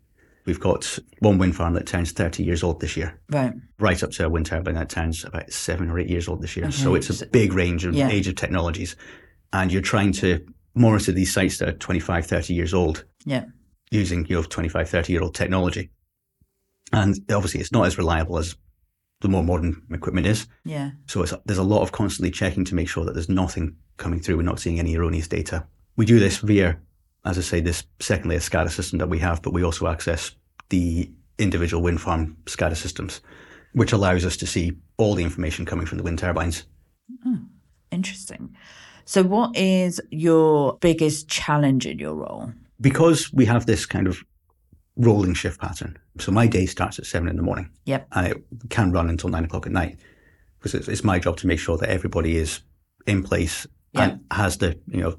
We've 0.46 0.60
got 0.60 0.98
one 1.20 1.38
wind 1.38 1.56
farm 1.56 1.74
that 1.74 1.86
turns 1.86 2.12
30 2.12 2.44
years 2.44 2.64
old 2.64 2.80
this 2.80 2.98
year. 2.98 3.20
Right. 3.30 3.54
Right 3.78 4.02
up 4.02 4.12
to 4.12 4.26
a 4.26 4.30
wind 4.30 4.48
turbine 4.48 4.74
that 4.76 4.90
turns 4.90 5.24
about 5.24 5.52
seven 5.52 5.92
or 5.92 6.00
eight 6.00 6.10
years 6.10 6.28
old 6.28 6.42
this 6.42 6.58
year. 6.58 6.66
Okay. 6.66 6.76
So 6.76 6.96
it's 6.96 7.22
a 7.22 7.28
big 7.28 7.54
range 7.54 7.86
of 7.86 7.94
yeah. 7.94 8.10
age 8.10 8.28
of 8.28 8.36
technologies. 8.36 8.96
And 9.54 9.72
you're 9.72 9.82
trying 9.82 10.12
to 10.14 10.44
monitor 10.74 11.12
these 11.12 11.32
sites 11.32 11.60
that 11.60 11.70
are 11.70 11.74
25, 11.74 12.26
30 12.26 12.54
years 12.54 12.74
old. 12.74 13.06
Yeah. 13.26 13.46
Using, 13.92 14.26
your 14.26 14.42
know, 14.42 14.48
25, 14.48 14.90
30 14.90 15.14
year 15.14 15.22
old 15.22 15.36
technology. 15.36 15.92
And 16.92 17.16
obviously 17.32 17.60
it's 17.60 17.72
not 17.72 17.86
as 17.86 17.98
reliable 17.98 18.40
as 18.40 18.56
the 19.22 19.30
more 19.30 19.44
modern 19.44 19.84
equipment 19.92 20.26
is. 20.26 20.48
Yeah. 20.64 20.92
So 21.06 21.26
there's 21.46 21.60
a 21.60 21.64
lot 21.64 21.82
of 21.82 21.92
constantly 21.92 22.32
checking 22.32 22.66
to 22.66 22.76
make 22.76 22.88
sure 22.88 23.06
that 23.06 23.14
there's 23.14 23.30
nothing 23.30 23.76
coming 23.98 24.20
through. 24.20 24.38
We're 24.38 24.44
not 24.44 24.60
seeing 24.60 24.80
any 24.80 24.96
erroneous 24.96 25.28
data. 25.28 25.68
We 25.96 26.06
do 26.06 26.20
this 26.20 26.38
via, 26.38 26.80
as 27.26 27.38
I 27.38 27.42
say, 27.42 27.60
this 27.60 27.84
second 28.00 28.30
layer 28.30 28.40
SCADA 28.40 28.72
system 28.72 29.00
that 29.00 29.10
we 29.10 29.20
have, 29.20 29.42
but 29.42 29.54
we 29.54 29.64
also 29.64 29.88
access 29.88 30.32
the 30.70 31.12
individual 31.38 31.82
wind 31.82 32.02
farm 32.02 32.38
SCADA 32.46 32.76
systems, 32.76 33.22
which 33.74 33.92
allows 33.92 34.26
us 34.26 34.38
to 34.38 34.48
see 34.48 34.74
all 34.98 35.16
the 35.16 35.24
information 35.24 35.66
coming 35.66 35.86
from 35.86 35.98
the 35.98 36.04
wind 36.04 36.20
turbines. 36.20 36.64
Oh, 37.26 37.40
interesting. 37.92 38.56
So, 39.06 39.24
what 39.24 39.58
is 39.58 40.00
your 40.12 40.78
biggest 40.82 41.28
challenge 41.28 41.88
in 41.88 41.98
your 41.98 42.14
role? 42.14 42.54
Because 42.80 43.34
we 43.34 43.46
have 43.46 43.66
this 43.66 43.86
kind 43.86 44.06
of 44.08 44.24
rolling 44.98 45.34
shift 45.34 45.60
pattern. 45.60 45.98
So, 46.20 46.32
my 46.32 46.46
day 46.46 46.68
starts 46.68 47.00
at 47.00 47.08
seven 47.08 47.28
in 47.28 47.36
the 47.36 47.42
morning. 47.42 47.72
Yep. 47.86 48.08
And 48.12 48.28
it 48.28 48.44
can 48.70 48.92
run 48.92 49.10
until 49.10 49.30
nine 49.30 49.46
o'clock 49.46 49.66
at 49.66 49.72
night 49.72 49.98
because 50.60 50.76
it's, 50.76 50.88
it's 50.88 51.04
my 51.04 51.18
job 51.20 51.38
to 51.38 51.48
make 51.48 51.60
sure 51.60 51.78
that 51.78 51.90
everybody 51.90 52.38
is 52.38 52.60
in 53.08 53.24
place 53.24 53.66
yep. 53.94 54.12
and 54.12 54.26
has 54.32 54.58
the, 54.58 54.80
you 54.88 55.02
know, 55.02 55.18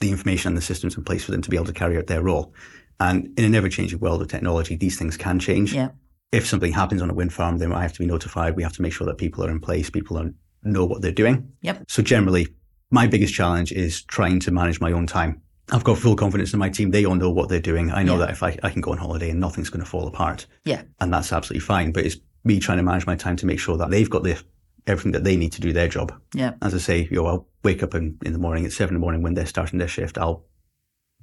the 0.00 0.10
information 0.10 0.48
and 0.48 0.56
the 0.56 0.62
systems 0.62 0.96
in 0.96 1.04
place 1.04 1.24
for 1.24 1.32
them 1.32 1.42
to 1.42 1.50
be 1.50 1.56
able 1.56 1.66
to 1.66 1.72
carry 1.72 1.96
out 1.96 2.06
their 2.06 2.22
role. 2.22 2.52
And 3.00 3.32
in 3.38 3.44
an 3.44 3.54
ever 3.54 3.68
changing 3.68 4.00
world 4.00 4.22
of 4.22 4.28
technology, 4.28 4.76
these 4.76 4.98
things 4.98 5.16
can 5.16 5.38
change. 5.38 5.74
Yeah. 5.74 5.90
If 6.32 6.46
something 6.46 6.72
happens 6.72 7.02
on 7.02 7.10
a 7.10 7.14
wind 7.14 7.32
farm, 7.32 7.58
then 7.58 7.72
I 7.72 7.82
have 7.82 7.92
to 7.94 7.98
be 7.98 8.06
notified. 8.06 8.56
We 8.56 8.62
have 8.62 8.74
to 8.74 8.82
make 8.82 8.92
sure 8.92 9.06
that 9.06 9.18
people 9.18 9.44
are 9.44 9.50
in 9.50 9.60
place, 9.60 9.90
people 9.90 10.18
are, 10.18 10.32
know 10.62 10.84
what 10.84 11.02
they're 11.02 11.12
doing. 11.12 11.52
Yep. 11.62 11.84
So 11.88 12.02
generally, 12.02 12.48
my 12.90 13.06
biggest 13.06 13.34
challenge 13.34 13.72
is 13.72 14.02
trying 14.02 14.40
to 14.40 14.50
manage 14.50 14.80
my 14.80 14.92
own 14.92 15.06
time. 15.06 15.42
I've 15.72 15.84
got 15.84 15.98
full 15.98 16.14
confidence 16.14 16.52
in 16.52 16.58
my 16.58 16.68
team. 16.68 16.90
They 16.90 17.04
all 17.04 17.16
know 17.16 17.30
what 17.30 17.48
they're 17.48 17.60
doing. 17.60 17.90
I 17.90 18.02
know 18.02 18.14
yeah. 18.14 18.26
that 18.26 18.30
if 18.30 18.42
I, 18.42 18.56
I 18.62 18.70
can 18.70 18.80
go 18.80 18.92
on 18.92 18.98
holiday 18.98 19.30
and 19.30 19.40
nothing's 19.40 19.70
going 19.70 19.84
to 19.84 19.90
fall 19.90 20.06
apart. 20.06 20.46
Yeah. 20.64 20.82
And 21.00 21.12
that's 21.12 21.32
absolutely 21.32 21.66
fine. 21.66 21.92
But 21.92 22.06
it's 22.06 22.16
me 22.44 22.60
trying 22.60 22.78
to 22.78 22.84
manage 22.84 23.06
my 23.06 23.16
time 23.16 23.36
to 23.36 23.46
make 23.46 23.58
sure 23.58 23.76
that 23.76 23.90
they've 23.90 24.08
got 24.08 24.22
the 24.22 24.40
everything 24.86 25.12
that 25.12 25.24
they 25.24 25.36
need 25.36 25.52
to 25.52 25.60
do 25.60 25.72
their 25.72 25.88
job. 25.88 26.12
Yeah. 26.34 26.54
As 26.62 26.74
I 26.74 26.78
say, 26.78 27.08
you 27.10 27.16
know, 27.16 27.26
I'll 27.26 27.48
wake 27.64 27.82
up 27.82 27.94
in, 27.94 28.18
in 28.24 28.32
the 28.32 28.38
morning 28.38 28.64
at 28.64 28.72
seven 28.72 28.94
in 28.94 29.00
the 29.00 29.04
morning 29.04 29.22
when 29.22 29.34
they're 29.34 29.46
starting 29.46 29.78
their 29.78 29.88
shift. 29.88 30.18
I'll 30.18 30.44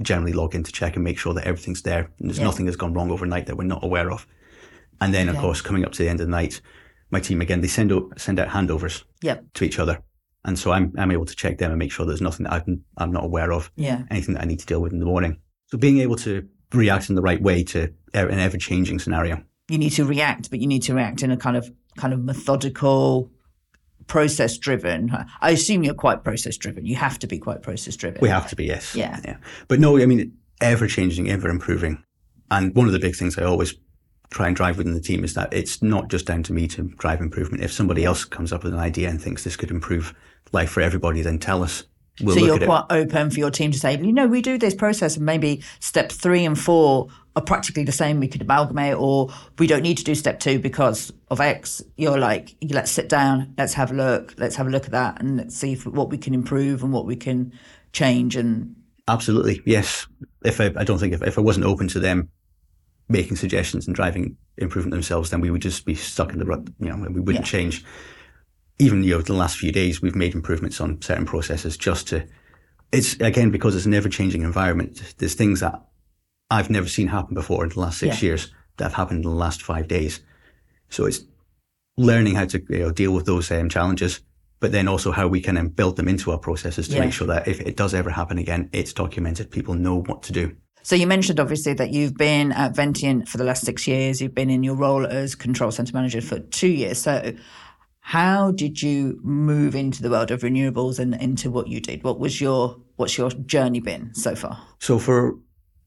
generally 0.01 0.33
log 0.33 0.55
in 0.55 0.63
to 0.63 0.71
check 0.71 0.95
and 0.95 1.03
make 1.03 1.19
sure 1.19 1.33
that 1.33 1.45
everything's 1.45 1.83
there 1.83 2.11
and 2.19 2.29
there's 2.29 2.39
yeah. 2.39 2.45
nothing 2.45 2.65
that's 2.65 2.77
gone 2.77 2.93
wrong 2.93 3.11
overnight 3.11 3.45
that 3.45 3.57
we're 3.57 3.63
not 3.63 3.83
aware 3.83 4.11
of. 4.11 4.27
And 5.01 5.13
then, 5.13 5.27
of 5.27 5.37
course, 5.37 5.61
coming 5.61 5.85
up 5.85 5.91
to 5.93 6.03
the 6.03 6.09
end 6.09 6.21
of 6.21 6.27
the 6.27 6.31
night, 6.31 6.61
my 7.09 7.19
team 7.19 7.41
again 7.41 7.61
they 7.61 7.67
send 7.67 7.91
out 7.91 8.19
send 8.19 8.39
out 8.39 8.49
handovers 8.49 9.03
yep. 9.21 9.43
to 9.53 9.63
each 9.63 9.77
other 9.77 10.01
and 10.45 10.59
so 10.59 10.71
I'm, 10.71 10.93
I'm 10.97 11.11
able 11.11 11.25
to 11.25 11.35
check 11.35 11.57
them 11.57 11.71
and 11.71 11.79
make 11.79 11.91
sure 11.91 12.05
there's 12.05 12.21
nothing 12.21 12.45
that 12.45 12.53
I'm, 12.53 12.83
I'm 12.97 13.11
not 13.11 13.23
aware 13.23 13.53
of, 13.53 13.71
yeah. 13.75 14.03
anything 14.11 14.35
that 14.35 14.43
I 14.43 14.45
need 14.45 14.59
to 14.59 14.65
deal 14.65 14.81
with 14.81 14.91
in 14.91 14.99
the 14.99 15.05
morning. 15.05 15.39
So 15.67 15.77
being 15.77 15.99
able 15.99 16.17
to 16.17 16.47
react 16.73 17.09
in 17.09 17.15
the 17.15 17.21
right 17.21 17.41
way 17.41 17.63
to 17.63 17.93
an 18.13 18.39
ever 18.39 18.57
changing 18.57 18.99
scenario. 18.99 19.43
You 19.69 19.77
need 19.77 19.91
to 19.91 20.05
react, 20.05 20.49
but 20.49 20.59
you 20.59 20.67
need 20.67 20.83
to 20.83 20.93
react 20.93 21.23
in 21.23 21.31
a 21.31 21.37
kind 21.37 21.55
of 21.55 21.71
kind 21.97 22.13
of 22.13 22.19
methodical, 22.19 23.31
process 24.07 24.57
driven. 24.57 25.11
I 25.41 25.51
assume 25.51 25.83
you're 25.83 25.93
quite 25.93 26.23
process 26.23 26.57
driven. 26.57 26.85
You 26.85 26.95
have 26.95 27.19
to 27.19 27.27
be 27.27 27.39
quite 27.39 27.61
process 27.61 27.95
driven. 27.95 28.19
We 28.21 28.29
have 28.29 28.49
to 28.49 28.55
be, 28.55 28.65
yes. 28.65 28.95
Yeah. 28.95 29.19
Yeah. 29.23 29.37
But 29.67 29.79
no, 29.79 29.97
I 29.97 30.05
mean, 30.05 30.37
ever 30.61 30.87
changing, 30.87 31.29
ever 31.29 31.49
improving. 31.49 32.03
And 32.51 32.75
one 32.75 32.87
of 32.87 32.93
the 32.93 32.99
big 32.99 33.15
things 33.15 33.37
I 33.37 33.43
always 33.43 33.75
try 34.29 34.47
and 34.47 34.55
drive 34.55 34.77
within 34.77 34.93
the 34.93 35.01
team 35.01 35.23
is 35.23 35.33
that 35.35 35.53
it's 35.53 35.81
not 35.81 36.09
just 36.09 36.25
down 36.25 36.43
to 36.43 36.53
me 36.53 36.67
to 36.67 36.83
drive 36.97 37.21
improvement. 37.21 37.63
If 37.63 37.71
somebody 37.71 38.03
else 38.03 38.25
comes 38.25 38.51
up 38.51 38.63
with 38.63 38.73
an 38.73 38.79
idea 38.79 39.09
and 39.09 39.21
thinks 39.21 39.43
this 39.43 39.55
could 39.55 39.71
improve 39.71 40.13
life 40.51 40.71
for 40.71 40.81
everybody, 40.81 41.21
then 41.21 41.39
tell 41.39 41.63
us. 41.63 41.83
We'll 42.21 42.35
so 42.35 42.45
you're 42.45 42.59
quite 42.59 42.85
it. 42.91 42.93
open 42.93 43.31
for 43.31 43.39
your 43.39 43.49
team 43.49 43.71
to 43.71 43.79
say, 43.79 43.97
you 43.97 44.13
know, 44.13 44.27
we 44.27 44.41
do 44.41 44.59
this 44.59 44.75
process 44.75 45.17
and 45.17 45.25
maybe 45.25 45.63
step 45.79 46.11
three 46.11 46.45
and 46.45 46.59
four 46.59 47.07
are 47.35 47.41
practically 47.41 47.83
the 47.83 47.91
same. 47.91 48.19
We 48.19 48.27
could 48.27 48.41
amalgamate, 48.41 48.95
or 48.95 49.29
we 49.57 49.67
don't 49.67 49.81
need 49.81 49.97
to 49.97 50.03
do 50.03 50.15
step 50.15 50.39
two 50.39 50.59
because 50.59 51.11
of 51.29 51.39
X. 51.39 51.81
You're 51.97 52.17
like, 52.17 52.55
let's 52.69 52.91
sit 52.91 53.09
down, 53.09 53.53
let's 53.57 53.73
have 53.73 53.91
a 53.91 53.95
look, 53.95 54.35
let's 54.37 54.55
have 54.55 54.67
a 54.67 54.69
look 54.69 54.85
at 54.85 54.91
that, 54.91 55.21
and 55.21 55.37
let's 55.37 55.55
see 55.55 55.73
if, 55.73 55.85
what 55.85 56.09
we 56.09 56.17
can 56.17 56.33
improve 56.33 56.83
and 56.83 56.93
what 56.93 57.05
we 57.05 57.15
can 57.15 57.53
change. 57.91 58.35
And 58.35 58.75
absolutely, 59.07 59.61
yes. 59.65 60.07
If 60.43 60.61
I, 60.61 60.71
I 60.77 60.83
don't 60.83 60.99
think 60.99 61.13
if, 61.13 61.23
if 61.23 61.37
I 61.37 61.41
wasn't 61.41 61.65
open 61.65 61.87
to 61.89 61.99
them 61.99 62.29
making 63.09 63.35
suggestions 63.35 63.87
and 63.87 63.95
driving 63.95 64.37
improvement 64.57 64.91
themselves, 64.91 65.29
then 65.29 65.41
we 65.41 65.51
would 65.51 65.61
just 65.61 65.85
be 65.85 65.95
stuck 65.95 66.31
in 66.31 66.39
the 66.39 66.45
rut. 66.45 66.67
You 66.79 66.89
know, 66.89 67.07
we 67.09 67.19
wouldn't 67.19 67.45
yeah. 67.45 67.51
change 67.51 67.83
even 68.79 69.03
you 69.03 69.15
know 69.15 69.21
the 69.21 69.33
last 69.33 69.57
few 69.57 69.71
days 69.71 70.01
we've 70.01 70.15
made 70.15 70.33
improvements 70.33 70.81
on 70.81 71.01
certain 71.01 71.25
processes 71.25 71.77
just 71.77 72.07
to 72.07 72.25
it's 72.91 73.13
again 73.19 73.51
because 73.51 73.75
it's 73.75 73.85
an 73.85 73.93
ever 73.93 74.09
changing 74.09 74.41
environment 74.41 75.13
there's 75.17 75.35
things 75.35 75.59
that 75.59 75.79
i've 76.53 76.69
never 76.69 76.87
seen 76.87 77.07
happen 77.07 77.33
before 77.33 77.63
in 77.63 77.69
the 77.69 77.79
last 77.79 77.99
six 77.99 78.21
yeah. 78.21 78.27
years 78.27 78.53
that 78.77 78.85
have 78.85 78.93
happened 78.93 79.23
in 79.23 79.29
the 79.29 79.35
last 79.35 79.61
five 79.61 79.87
days 79.87 80.21
so 80.89 81.05
it's 81.05 81.21
learning 81.97 82.35
how 82.35 82.45
to 82.45 82.61
you 82.69 82.79
know, 82.79 82.91
deal 82.91 83.13
with 83.13 83.25
those 83.25 83.51
um, 83.51 83.69
challenges 83.69 84.21
but 84.59 84.71
then 84.71 84.87
also 84.87 85.11
how 85.11 85.27
we 85.27 85.41
can 85.41 85.57
um, 85.57 85.67
build 85.67 85.97
them 85.97 86.07
into 86.07 86.31
our 86.31 86.37
processes 86.37 86.87
to 86.87 86.95
yeah. 86.95 87.01
make 87.01 87.13
sure 87.13 87.27
that 87.27 87.47
if 87.47 87.59
it 87.59 87.75
does 87.75 87.93
ever 87.93 88.09
happen 88.09 88.37
again 88.37 88.69
it's 88.71 88.93
documented 88.93 89.51
people 89.51 89.73
know 89.73 90.01
what 90.01 90.23
to 90.23 90.31
do 90.31 90.55
so 90.83 90.95
you 90.97 91.07
mentioned 91.07 91.39
obviously 91.39 91.73
that 91.75 91.91
you've 91.91 92.17
been 92.17 92.51
at 92.51 92.75
Ventient 92.75 93.29
for 93.29 93.37
the 93.37 93.45
last 93.45 93.63
six 93.63 93.87
years. 93.87 94.21
You've 94.21 94.35
been 94.35 94.49
in 94.49 94.63
your 94.63 94.75
role 94.75 95.07
as 95.07 95.33
control 95.33 95.71
center 95.71 95.93
manager 95.93 96.19
for 96.19 96.39
two 96.39 96.67
years. 96.67 96.97
So 96.97 97.33
how 98.01 98.51
did 98.51 98.81
you 98.81 99.17
move 99.23 99.75
into 99.75 100.03
the 100.03 100.09
world 100.09 100.29
of 100.29 100.41
renewables 100.41 100.99
and 100.99 101.15
into 101.15 101.49
what 101.49 101.69
you 101.69 101.79
did? 101.79 102.03
What 102.03 102.19
was 102.19 102.41
your 102.41 102.75
what's 102.97 103.17
your 103.17 103.29
journey 103.29 103.79
been 103.79 104.13
so 104.13 104.35
far? 104.35 104.61
So 104.79 104.99
for 104.99 105.37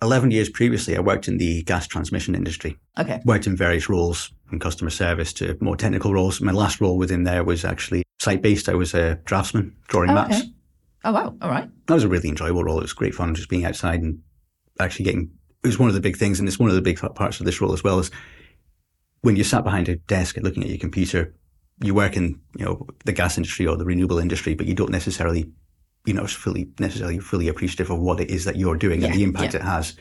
11 0.02 0.30
years 0.30 0.48
previously, 0.50 0.96
I 0.96 1.00
worked 1.00 1.26
in 1.28 1.38
the 1.38 1.62
gas 1.62 1.86
transmission 1.86 2.34
industry. 2.34 2.78
Okay. 2.98 3.20
Worked 3.24 3.46
in 3.46 3.56
various 3.56 3.88
roles 3.88 4.32
from 4.46 4.58
customer 4.58 4.90
service 4.90 5.32
to 5.34 5.56
more 5.60 5.76
technical 5.76 6.12
roles. 6.12 6.40
My 6.40 6.52
last 6.52 6.80
role 6.80 6.98
within 6.98 7.24
there 7.24 7.44
was 7.44 7.64
actually 7.64 8.02
site 8.20 8.42
based. 8.42 8.68
I 8.68 8.74
was 8.74 8.94
a 8.94 9.16
draftsman, 9.24 9.74
drawing 9.88 10.10
Oh, 10.10 10.14
maps. 10.14 10.36
okay. 10.40 10.50
Oh 11.04 11.12
wow. 11.12 11.36
All 11.40 11.50
right. 11.50 11.68
That 11.86 11.94
was 11.94 12.04
a 12.04 12.08
really 12.08 12.28
enjoyable 12.28 12.64
role. 12.64 12.78
It 12.78 12.82
was 12.82 12.92
great 12.92 13.14
fun 13.14 13.34
just 13.34 13.48
being 13.48 13.64
outside 13.64 14.02
and 14.02 14.20
actually 14.80 15.04
getting. 15.04 15.30
It 15.62 15.66
was 15.68 15.78
one 15.78 15.88
of 15.88 15.94
the 15.94 16.00
big 16.00 16.16
things, 16.16 16.38
and 16.38 16.48
it's 16.48 16.58
one 16.58 16.68
of 16.68 16.76
the 16.76 16.82
big 16.82 16.98
parts 17.14 17.40
of 17.40 17.46
this 17.46 17.60
role 17.60 17.72
as 17.72 17.82
well. 17.84 17.98
Is 17.98 18.10
when 19.22 19.36
you 19.36 19.44
sat 19.44 19.64
behind 19.64 19.88
a 19.88 19.96
desk 19.96 20.36
looking 20.36 20.62
at 20.62 20.68
your 20.68 20.78
computer, 20.78 21.34
you 21.82 21.94
work 21.94 22.16
in 22.16 22.40
you 22.56 22.64
know 22.64 22.86
the 23.04 23.12
gas 23.12 23.36
industry 23.36 23.66
or 23.66 23.76
the 23.76 23.84
renewable 23.84 24.18
industry, 24.18 24.54
but 24.54 24.66
you 24.66 24.74
don't 24.74 24.90
necessarily, 24.90 25.50
you 26.06 26.14
know, 26.14 26.26
fully 26.26 26.68
necessarily 26.78 27.18
fully 27.18 27.48
appreciative 27.48 27.90
of 27.90 27.98
what 27.98 28.20
it 28.20 28.30
is 28.30 28.44
that 28.44 28.56
you're 28.56 28.76
doing 28.76 29.04
and 29.04 29.14
the 29.14 29.22
impact 29.22 29.54
yeah. 29.54 29.60
it 29.60 29.64
has. 29.64 29.96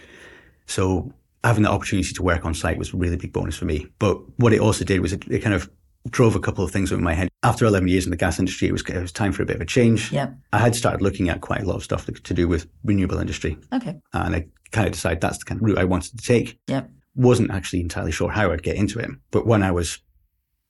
So 0.68 1.12
having 1.44 1.64
the 1.64 1.70
opportunity 1.70 2.14
to 2.14 2.24
work 2.24 2.46
on 2.46 2.54
site 2.54 2.78
was 2.78 2.94
a 2.94 2.98
really 2.98 3.18
big 3.18 3.34
bonus 3.34 3.58
for 3.58 3.66
me. 3.66 3.88
But 4.00 4.18
what 4.40 4.54
it 4.54 4.60
also 4.60 4.84
did 4.84 5.02
was 5.02 5.14
it, 5.14 5.24
it 5.30 5.40
kind 5.40 5.54
of 5.54 5.70
drove 6.10 6.36
a 6.36 6.40
couple 6.40 6.64
of 6.64 6.72
things 6.72 6.92
in 6.92 7.04
my 7.04 7.14
head. 7.14 7.30
After 7.44 7.66
11 7.66 7.88
years 7.88 8.06
in 8.06 8.12
the 8.12 8.18
gas 8.18 8.40
industry, 8.40 8.68
it 8.68 8.72
was, 8.72 8.82
it 8.84 9.02
was 9.02 9.12
time 9.12 9.32
for 9.32 9.44
a 9.44 9.46
bit 9.46 9.56
of 9.56 9.62
a 9.62 9.66
change. 9.66 10.12
Yeah. 10.12 10.32
I 10.54 10.60
had 10.60 10.76
started 10.76 11.02
looking 11.02 11.30
at 11.30 11.42
quite 11.42 11.62
a 11.62 11.66
lot 11.66 11.76
of 11.76 11.84
stuff 11.84 12.06
to, 12.06 12.12
to 12.12 12.34
do 12.34 12.48
with 12.48 12.68
renewable 12.84 13.20
industry, 13.20 13.58
Okay. 13.74 14.00
and 14.14 14.36
I 14.36 14.48
kind 14.72 14.88
of 14.88 14.94
decided 14.94 15.22
that's 15.22 15.40
the 15.40 15.46
kind 15.46 15.62
of 15.62 15.66
route 15.66 15.78
I 15.78 15.86
wanted 15.86 16.18
to 16.18 16.26
take. 16.26 16.60
Yeah. 16.68 16.84
Wasn't 17.16 17.52
actually 17.52 17.82
entirely 17.82 18.12
sure 18.12 18.30
how 18.30 18.52
I'd 18.52 18.64
get 18.64 18.76
into 18.76 19.00
it, 19.00 19.10
but 19.32 19.48
when 19.48 19.64
I 19.64 19.72
was 19.72 20.00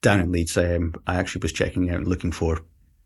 down 0.02 0.20
in 0.20 0.32
Leeds, 0.32 0.58
um, 0.58 0.94
I 1.08 1.16
actually 1.16 1.42
was 1.42 1.52
checking 1.52 1.90
out, 1.90 1.98
and 1.98 2.08
looking 2.08 2.32
for 2.32 2.62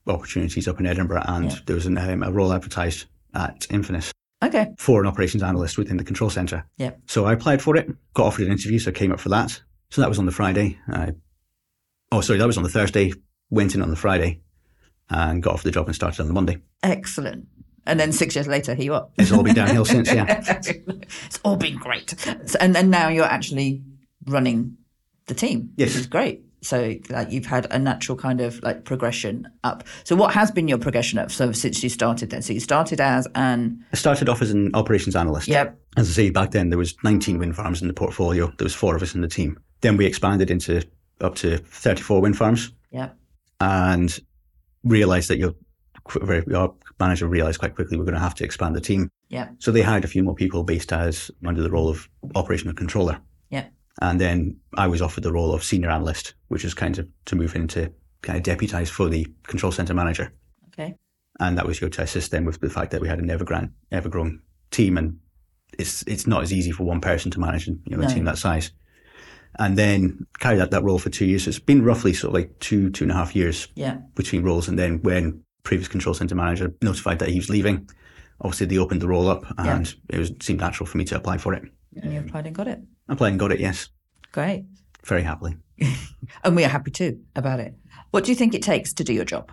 opportunities 0.08 0.68
up 0.68 0.80
in 0.80 0.86
Edinburgh, 0.86 1.24
and 1.28 1.52
Yeah. 1.52 1.58
there 1.66 1.76
was 1.76 1.86
an, 1.86 1.98
um, 1.98 2.24
a 2.24 2.32
role 2.32 2.52
advertised 2.54 3.06
at 3.34 3.62
Infinis 3.70 4.12
Okay. 4.44 4.68
for 4.78 5.02
an 5.02 5.08
operations 5.08 5.44
analyst 5.44 5.78
within 5.78 5.98
the 5.98 6.04
control 6.04 6.30
center. 6.30 6.66
Yeah. 6.78 6.92
So 7.08 7.26
I 7.26 7.34
applied 7.34 7.62
for 7.62 7.76
it, 7.76 7.90
got 8.14 8.26
offered 8.28 8.46
an 8.46 8.52
interview, 8.52 8.80
so 8.80 8.90
I 8.92 8.94
came 8.94 9.12
up 9.12 9.20
for 9.20 9.30
that. 9.30 9.62
So 9.92 10.02
that 10.02 10.10
was 10.10 10.20
on 10.20 10.26
the 10.26 10.32
Friday. 10.32 10.78
I, 10.88 11.14
oh, 12.12 12.22
sorry, 12.22 12.40
that 12.40 12.48
was 12.48 12.58
on 12.58 12.64
the 12.64 12.70
Thursday. 12.70 13.14
Went 13.52 13.74
in 13.76 13.82
on 13.82 13.90
the 13.90 13.96
Friday, 13.96 14.42
and 15.10 15.42
got 15.42 15.54
offered 15.56 15.64
the 15.66 15.72
job 15.72 15.88
and 15.88 15.96
started 15.96 16.22
on 16.22 16.28
the 16.28 16.34
Monday. 16.34 16.58
Excellent. 16.84 17.48
And 17.88 18.00
then 18.00 18.12
six 18.12 18.36
years 18.36 18.48
later, 18.48 18.76
here 18.76 18.86
you 18.86 18.94
are. 18.94 19.08
It's 19.18 19.32
all 19.32 19.42
been 19.42 19.56
downhill 19.56 19.86
since, 19.86 20.12
yeah. 20.14 20.44
it's 20.48 21.40
all 21.44 21.58
been 21.58 21.78
great. 21.78 22.14
So, 22.46 22.58
and 22.60 22.76
then 22.76 22.92
now 22.92 23.08
you're 23.10 23.26
actually 23.26 23.82
running 24.28 24.78
the 25.26 25.34
team, 25.34 25.72
Yes. 25.78 25.90
which 25.90 26.02
is 26.02 26.08
great. 26.08 26.44
So 26.62 26.96
like 27.10 27.32
you've 27.32 27.46
had 27.46 27.68
a 27.72 27.80
natural 27.80 28.18
kind 28.18 28.42
of 28.42 28.62
like 28.64 28.86
progression 28.86 29.48
up. 29.64 29.84
So 30.04 30.16
what 30.16 30.34
has 30.34 30.52
been 30.52 30.68
your 30.68 30.78
progression 30.78 31.20
up? 31.20 31.32
So 31.32 31.52
since 31.52 31.82
you 31.84 31.90
started 31.90 32.30
then, 32.30 32.42
so 32.42 32.54
you 32.54 32.60
started 32.60 33.00
as 33.00 33.28
an 33.36 33.86
I 33.94 33.96
started 33.96 34.30
off 34.30 34.42
as 34.42 34.52
an 34.52 34.72
operations 34.74 35.16
analyst. 35.16 35.48
yep, 35.48 35.80
As 35.98 36.10
I 36.10 36.14
say, 36.14 36.30
back 36.30 36.52
then 36.52 36.70
there 36.70 36.78
was 36.78 36.96
19 37.04 37.38
wind 37.40 37.56
farms 37.56 37.82
in 37.82 37.88
the 37.88 37.94
portfolio. 37.94 38.48
There 38.58 38.66
was 38.66 38.76
four 38.76 38.96
of 38.96 39.02
us 39.02 39.16
in 39.16 39.22
the 39.22 39.28
team. 39.28 39.60
Then 39.82 39.98
we 39.98 40.06
expanded 40.06 40.52
into 40.52 40.84
up 41.22 41.36
to 41.36 41.58
34 41.58 42.22
wind 42.22 42.38
farms 42.38 42.72
yep, 42.92 43.18
and 43.60 44.20
realised 44.84 45.30
that 45.30 45.38
your 45.38 45.54
our 46.54 46.74
manager 47.00 47.28
realised 47.28 47.60
quite 47.60 47.76
quickly 47.76 47.98
we're 47.98 48.04
going 48.04 48.16
to 48.16 48.20
have 48.20 48.36
to 48.36 48.44
expand 48.44 48.76
the 48.76 48.82
team. 48.82 49.10
yep, 49.30 49.54
So 49.60 49.72
they 49.72 49.82
hired 49.82 50.04
a 50.04 50.08
few 50.08 50.24
more 50.24 50.36
people 50.36 50.64
based 50.64 50.92
as 50.92 51.30
under 51.46 51.62
the 51.62 51.70
role 51.70 51.88
of 51.88 52.10
operational 52.36 52.74
controller. 52.74 53.20
And 54.02 54.20
then 54.20 54.56
I 54.78 54.88
was 54.88 55.02
offered 55.02 55.24
the 55.24 55.32
role 55.34 55.54
of 55.54 55.64
senior 55.64 55.90
analyst, 55.90 56.34
which 56.48 56.64
is 56.64 56.74
kind 56.74 56.98
of 56.98 57.08
to 57.26 57.36
move 57.36 57.56
into 57.56 57.92
kind 58.22 58.38
of 58.38 58.44
deputise 58.58 58.90
for 58.90 59.10
the 59.10 59.28
control 59.44 59.72
centre 59.72 59.94
manager. 59.94 60.32
Okay. 60.70 60.96
And 61.40 61.58
that 61.58 61.66
was 61.66 61.82
you 61.82 61.86
know, 61.88 61.90
to 61.92 62.02
assist 62.04 62.32
them 62.32 62.46
with 62.46 62.60
the 62.62 62.70
fact 62.70 62.92
that 62.92 63.02
we 63.02 63.08
had 63.08 63.20
an 63.20 63.30
ever-grown, 63.30 63.74
ever-growing 63.92 64.42
team 64.72 64.98
and 64.98 65.18
it's 65.78 66.04
it's 66.08 66.28
not 66.28 66.44
as 66.44 66.52
easy 66.52 66.72
for 66.72 66.84
one 66.84 67.00
person 67.02 67.30
to 67.32 67.40
manage 67.40 67.68
you 67.68 67.78
know, 67.88 68.00
a 68.00 68.02
No. 68.02 68.08
team 68.14 68.26
that 68.26 68.38
size. 68.38 68.72
And 69.58 69.78
then 69.78 70.26
carried 70.40 70.60
out 70.62 70.72
that 70.72 70.84
role 70.84 71.00
for 71.00 71.10
two 71.10 71.26
years. 71.26 71.44
So 71.44 71.50
it's 71.50 71.60
been 71.60 71.84
roughly 71.84 72.14
sort 72.14 72.30
of 72.30 72.36
like 72.36 72.60
two, 72.60 72.90
two 72.92 73.04
and 73.06 73.12
a 73.12 73.16
half 73.16 73.36
years 73.36 73.68
Yeah. 73.76 73.98
between 74.16 74.44
roles. 74.44 74.68
And 74.68 74.78
then 74.78 75.02
when 75.02 75.44
previous 75.64 75.88
control 75.88 76.14
center 76.14 76.36
manager 76.36 76.74
notified 76.82 77.20
that 77.20 77.30
he 77.30 77.38
was 77.38 77.50
leaving, 77.50 77.90
obviously 78.42 78.68
they 78.68 78.78
opened 78.78 79.02
the 79.02 79.08
role 79.08 79.28
up 79.28 79.44
Yeah. 79.64 79.76
and 79.78 79.96
it 80.10 80.20
was 80.20 80.32
seemed 80.42 80.60
natural 80.62 80.88
for 80.88 80.98
me 80.98 81.06
to 81.06 81.16
apply 81.16 81.38
for 81.38 81.54
it. 81.54 81.64
And 82.02 82.14
you 82.14 82.20
um, 82.20 82.26
applied 82.26 82.46
and 82.48 82.56
got 82.56 82.68
it. 82.68 82.80
I 83.08 83.14
applied 83.14 83.30
and 83.30 83.40
got 83.40 83.52
it, 83.52 83.60
yes, 83.60 83.90
Great. 84.32 84.66
very 85.04 85.24
happily. 85.24 85.58
And 86.44 86.56
we 86.56 86.64
are 86.64 86.70
happy 86.70 86.92
too 86.92 87.20
about 87.36 87.60
it. 87.60 87.74
What 88.12 88.24
do 88.24 88.32
you 88.32 88.36
think 88.36 88.54
it 88.54 88.62
takes 88.62 88.94
to 88.94 89.04
do 89.04 89.14
your 89.14 89.26
job? 89.26 89.52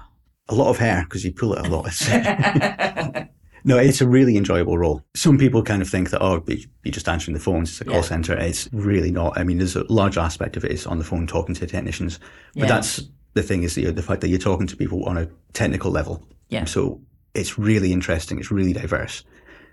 A 0.48 0.54
lot 0.54 0.68
of 0.68 0.76
hair 0.78 1.04
because 1.04 1.24
you 1.24 1.32
pull 1.32 1.54
it 1.54 1.66
a 1.66 1.70
lot. 1.70 3.28
No, 3.66 3.78
it's 3.78 4.00
a 4.00 4.06
really 4.06 4.36
enjoyable 4.36 4.78
role. 4.78 5.02
Some 5.16 5.38
people 5.38 5.60
kind 5.60 5.82
of 5.82 5.88
think 5.90 6.10
that, 6.10 6.22
oh, 6.22 6.40
you're 6.46 6.92
just 6.92 7.08
answering 7.08 7.34
the 7.34 7.40
phones, 7.42 7.68
it's 7.70 7.80
a 7.80 7.84
call 7.84 7.96
Yeah. 7.96 8.00
center. 8.02 8.36
It's 8.38 8.68
really 8.72 9.10
not. 9.10 9.36
I 9.36 9.42
mean, 9.42 9.58
there's 9.58 9.74
a 9.74 9.82
large 9.92 10.16
aspect 10.16 10.56
of 10.56 10.64
it 10.64 10.70
is 10.70 10.86
on 10.86 10.98
the 10.98 11.04
phone 11.04 11.26
talking 11.26 11.52
to 11.56 11.66
technicians. 11.66 12.20
But 12.54 12.60
Yeah. 12.62 12.66
that's 12.68 13.02
the 13.34 13.42
thing 13.42 13.64
is 13.64 13.74
the, 13.74 13.90
the 13.90 14.02
fact 14.04 14.20
that 14.20 14.28
you're 14.28 14.38
talking 14.38 14.68
to 14.68 14.76
people 14.76 15.04
on 15.06 15.18
a 15.18 15.26
technical 15.52 15.90
level. 15.90 16.22
Yeah. 16.48 16.64
So 16.66 17.00
it's 17.34 17.58
really 17.58 17.92
interesting. 17.92 18.38
It's 18.38 18.52
really 18.52 18.72
diverse. 18.72 19.24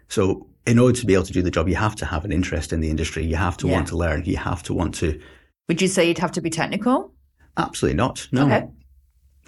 So 0.10 0.48
in 0.66 0.80
order 0.80 0.98
to 1.00 1.06
be 1.06 1.14
able 1.14 1.24
to 1.26 1.34
do 1.34 1.42
the 1.42 1.52
job, 1.52 1.68
you 1.68 1.76
have 1.76 1.96
to 1.98 2.06
have 2.06 2.24
an 2.26 2.32
interest 2.32 2.72
in 2.74 2.80
the 2.80 2.90
industry. 2.90 3.26
You 3.26 3.36
have 3.36 3.58
to 3.58 3.68
Yeah. 3.68 3.74
want 3.74 3.88
to 3.90 3.98
learn. 3.98 4.24
You 4.26 4.38
have 4.38 4.64
to 4.64 4.74
want 4.74 4.96
to. 4.96 5.20
Would 5.68 5.82
you 5.82 5.88
say 5.88 6.08
you'd 6.08 6.20
have 6.20 6.32
to 6.34 6.42
be 6.42 6.50
technical? 6.50 7.14
Absolutely 7.58 7.98
not. 7.98 8.28
No. 8.32 8.46
Okay. 8.46 8.68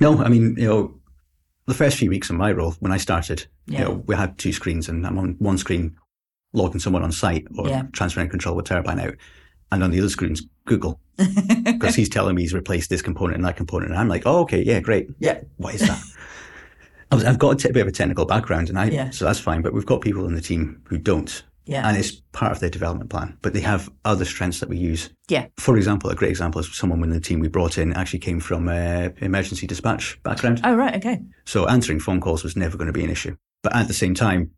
No. 0.02 0.18
I 0.24 0.30
mean, 0.30 0.56
you 0.58 0.68
know, 0.68 1.00
the 1.68 1.74
first 1.74 1.98
few 1.98 2.10
weeks 2.10 2.30
of 2.30 2.36
my 2.36 2.52
role 2.52 2.74
when 2.80 2.92
I 2.92 2.98
started, 2.98 3.48
Yeah. 3.68 3.80
you 3.80 3.86
know, 3.86 4.04
we 4.08 4.16
had 4.16 4.38
two 4.38 4.52
screens, 4.54 4.88
and 4.90 5.06
I'm 5.08 5.18
on 5.18 5.36
one 5.40 5.58
screen 5.58 5.96
logging 6.54 6.80
someone 6.80 7.04
on 7.04 7.12
site 7.12 7.46
or 7.58 7.68
Yeah. 7.68 7.84
transferring 7.92 8.30
control 8.30 8.56
with 8.56 8.66
turbine 8.66 9.00
out, 9.00 9.16
and 9.72 9.84
on 9.84 9.92
the 9.92 10.00
other 10.00 10.10
screen's 10.10 10.44
Google 10.66 11.00
because 11.64 11.96
he's 11.96 12.08
telling 12.10 12.36
me 12.36 12.44
he's 12.44 12.54
replaced 12.54 12.90
this 12.90 13.02
component 13.02 13.36
and 13.38 13.46
that 13.46 13.58
component, 13.58 13.92
and 13.92 14.00
I'm 14.00 14.08
like, 14.08 14.24
oh, 14.26 14.40
okay, 14.42 14.62
yeah, 14.64 14.80
great. 14.80 15.10
Yeah. 15.20 15.40
What 15.58 15.76
is 15.76 15.82
that? 15.82 16.02
I've 17.12 17.40
got 17.40 17.52
a 17.52 17.56
t- 17.68 17.72
bit 17.72 17.82
of 17.82 17.88
a 17.88 17.92
technical 17.92 18.26
background, 18.26 18.70
and 18.70 18.78
I 18.80 18.86
Yeah. 18.90 19.10
so 19.12 19.26
that's 19.26 19.40
fine. 19.40 19.62
But 19.62 19.74
we've 19.74 19.86
got 19.86 20.02
people 20.02 20.26
in 20.26 20.34
the 20.36 20.42
team 20.42 20.82
who 20.86 20.98
don't, 20.98 21.44
Yeah. 21.66 21.88
and 21.88 21.98
it's 21.98 22.12
part 22.34 22.52
of 22.52 22.60
their 22.60 22.70
development 22.70 23.10
plan. 23.10 23.38
But 23.42 23.54
they 23.54 23.62
have 23.62 23.90
other 24.04 24.26
strengths 24.26 24.60
that 24.60 24.70
we 24.70 24.78
use. 24.78 25.10
Yeah. 25.30 25.48
For 25.58 25.78
example, 25.78 26.10
a 26.10 26.16
great 26.16 26.32
example 26.32 26.60
is 26.62 26.76
someone 26.76 27.00
within 27.00 27.14
the 27.16 27.22
team 27.22 27.40
we 27.40 27.48
brought 27.48 27.78
in 27.78 27.94
actually 27.94 28.20
came 28.20 28.40
from 28.40 28.68
a 28.70 29.14
emergency 29.22 29.68
dispatch 29.68 30.20
background. 30.24 30.62
Oh, 30.64 30.76
right. 30.76 30.96
Okay. 30.96 31.20
So 31.46 31.68
answering 31.68 32.00
phone 32.00 32.20
calls 32.22 32.44
was 32.44 32.56
never 32.56 32.78
going 32.78 32.88
to 32.88 32.94
be 32.94 33.04
an 33.04 33.10
issue. 33.12 33.36
But 33.62 33.76
at 33.76 33.88
the 33.88 33.94
same 33.94 34.14
time, 34.14 34.52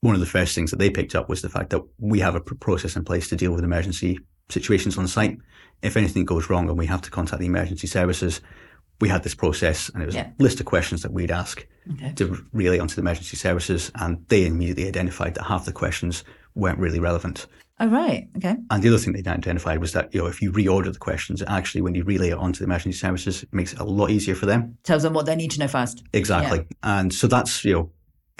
one 0.00 0.14
of 0.14 0.20
the 0.20 0.26
first 0.26 0.54
things 0.54 0.70
that 0.70 0.78
they 0.78 0.90
picked 0.90 1.14
up 1.14 1.28
was 1.28 1.42
the 1.42 1.48
fact 1.48 1.70
that 1.70 1.82
we 1.98 2.20
have 2.20 2.34
a 2.34 2.40
pr- 2.40 2.54
process 2.54 2.96
in 2.96 3.04
place 3.04 3.28
to 3.28 3.36
deal 3.36 3.52
with 3.52 3.64
emergency 3.64 4.18
situations 4.48 4.96
on 4.96 5.06
site. 5.08 5.38
If 5.82 5.96
anything 5.96 6.24
goes 6.24 6.48
wrong 6.50 6.68
and 6.68 6.78
we 6.78 6.86
have 6.86 7.02
to 7.02 7.10
contact 7.10 7.40
the 7.40 7.46
emergency 7.46 7.86
services, 7.86 8.40
we 9.00 9.08
had 9.08 9.22
this 9.22 9.34
process 9.34 9.88
and 9.90 10.02
it 10.02 10.06
was 10.06 10.14
Yeah. 10.14 10.30
a 10.38 10.42
list 10.42 10.60
of 10.60 10.66
questions 10.66 11.02
that 11.02 11.12
we'd 11.12 11.30
ask 11.30 11.66
Okay. 11.92 12.12
to 12.16 12.44
relay 12.52 12.78
onto 12.78 12.94
the 12.94 13.00
emergency 13.00 13.36
services. 13.36 13.90
And 13.94 14.24
they 14.28 14.46
immediately 14.46 14.88
identified 14.88 15.34
that 15.34 15.44
half 15.44 15.64
the 15.64 15.72
questions 15.72 16.24
weren't 16.54 16.78
really 16.78 16.98
relevant. 16.98 17.46
Oh, 17.80 17.86
right. 17.86 18.26
Okay. 18.36 18.56
And 18.70 18.82
the 18.82 18.88
other 18.88 18.98
thing 18.98 19.12
they 19.12 19.20
identified 19.30 19.78
was 19.80 19.92
that, 19.92 20.12
you 20.12 20.20
know, 20.20 20.26
if 20.26 20.42
you 20.42 20.50
reorder 20.50 20.92
the 20.92 20.98
questions, 20.98 21.42
actually, 21.46 21.80
when 21.80 21.94
you 21.94 22.02
relay 22.02 22.30
it 22.30 22.38
onto 22.38 22.58
the 22.58 22.64
emergency 22.64 22.98
services, 22.98 23.44
it 23.44 23.50
makes 23.52 23.72
it 23.72 23.78
a 23.78 23.84
lot 23.84 24.10
easier 24.10 24.34
for 24.34 24.46
them. 24.46 24.76
Tells 24.82 25.04
them 25.04 25.12
what 25.12 25.26
they 25.26 25.36
need 25.36 25.52
to 25.52 25.60
know 25.60 25.68
first. 25.68 26.02
Exactly. 26.12 26.66
And 26.82 27.14
so 27.14 27.28
that's, 27.28 27.64
you 27.64 27.74
know, 27.74 27.90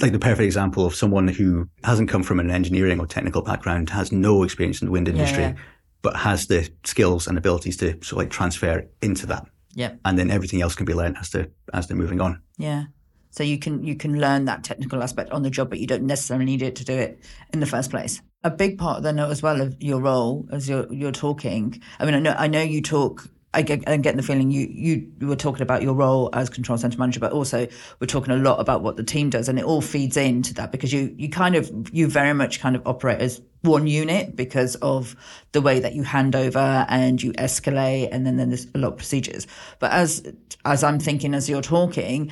like 0.00 0.10
the 0.12 0.18
perfect 0.18 0.44
example 0.44 0.84
of 0.86 0.94
someone 0.94 1.28
who 1.28 1.68
hasn't 1.84 2.08
come 2.08 2.24
from 2.24 2.40
an 2.40 2.50
engineering 2.50 2.98
or 2.98 3.06
technical 3.06 3.42
background, 3.42 3.90
has 3.90 4.10
no 4.10 4.42
experience 4.42 4.82
in 4.82 4.86
the 4.86 4.92
wind 4.92 5.08
industry, 5.08 5.42
yeah. 5.44 5.54
but 6.02 6.16
has 6.16 6.48
the 6.48 6.68
skills 6.84 7.28
and 7.28 7.38
abilities 7.38 7.76
to 7.76 7.92
sort 7.92 8.12
of 8.12 8.16
like 8.18 8.30
transfer 8.30 8.84
into 9.02 9.26
that. 9.26 9.46
Yeah. 9.78 9.92
And 10.04 10.18
then 10.18 10.28
everything 10.28 10.60
else 10.60 10.74
can 10.74 10.86
be 10.86 10.92
learned 10.92 11.18
as 11.20 11.30
they're, 11.30 11.46
as 11.72 11.86
they're 11.86 11.96
moving 11.96 12.20
on. 12.20 12.42
Yeah. 12.56 12.86
So 13.30 13.44
you 13.44 13.58
can 13.58 13.84
you 13.84 13.94
can 13.94 14.18
learn 14.18 14.46
that 14.46 14.64
technical 14.64 15.02
aspect 15.02 15.30
on 15.30 15.42
the 15.42 15.50
job, 15.50 15.70
but 15.70 15.78
you 15.78 15.86
don't 15.86 16.02
necessarily 16.02 16.46
need 16.46 16.62
it 16.62 16.74
to 16.76 16.84
do 16.84 16.94
it 16.94 17.20
in 17.52 17.60
the 17.60 17.66
first 17.66 17.90
place. 17.90 18.20
A 18.42 18.50
big 18.50 18.76
part 18.78 19.04
then 19.04 19.20
as 19.20 19.40
well 19.40 19.60
of 19.60 19.80
your 19.80 20.00
role 20.00 20.48
as 20.50 20.68
you're 20.68 20.92
you're 20.92 21.12
talking. 21.12 21.80
I 22.00 22.06
mean, 22.06 22.14
I 22.14 22.18
know 22.18 22.34
I 22.36 22.48
know 22.48 22.62
you 22.62 22.82
talk. 22.82 23.28
I 23.58 23.62
get, 23.62 23.82
I'm 23.88 24.02
getting 24.02 24.16
the 24.16 24.22
feeling 24.22 24.52
you, 24.52 24.68
you 24.70 25.26
were 25.26 25.34
talking 25.34 25.62
about 25.62 25.82
your 25.82 25.92
role 25.92 26.30
as 26.32 26.48
control 26.48 26.78
center 26.78 26.96
manager, 26.96 27.18
but 27.18 27.32
also 27.32 27.66
we're 27.98 28.06
talking 28.06 28.32
a 28.32 28.36
lot 28.36 28.60
about 28.60 28.82
what 28.82 28.96
the 28.96 29.02
team 29.02 29.30
does, 29.30 29.48
and 29.48 29.58
it 29.58 29.64
all 29.64 29.80
feeds 29.80 30.16
into 30.16 30.54
that 30.54 30.70
because 30.70 30.92
you 30.92 31.12
you 31.18 31.28
kind 31.28 31.56
of 31.56 31.70
you 31.92 32.06
very 32.06 32.32
much 32.34 32.60
kind 32.60 32.76
of 32.76 32.82
operate 32.86 33.20
as 33.20 33.42
one 33.62 33.88
unit 33.88 34.36
because 34.36 34.76
of 34.76 35.16
the 35.50 35.60
way 35.60 35.80
that 35.80 35.94
you 35.94 36.04
hand 36.04 36.36
over 36.36 36.86
and 36.88 37.20
you 37.20 37.32
escalate, 37.32 38.08
and 38.12 38.24
then, 38.24 38.36
then 38.36 38.50
there's 38.50 38.68
a 38.76 38.78
lot 38.78 38.92
of 38.92 38.96
procedures. 38.96 39.48
But 39.80 39.90
as 39.90 40.32
as 40.64 40.84
I'm 40.84 41.00
thinking 41.00 41.34
as 41.34 41.48
you're 41.50 41.60
talking, 41.60 42.30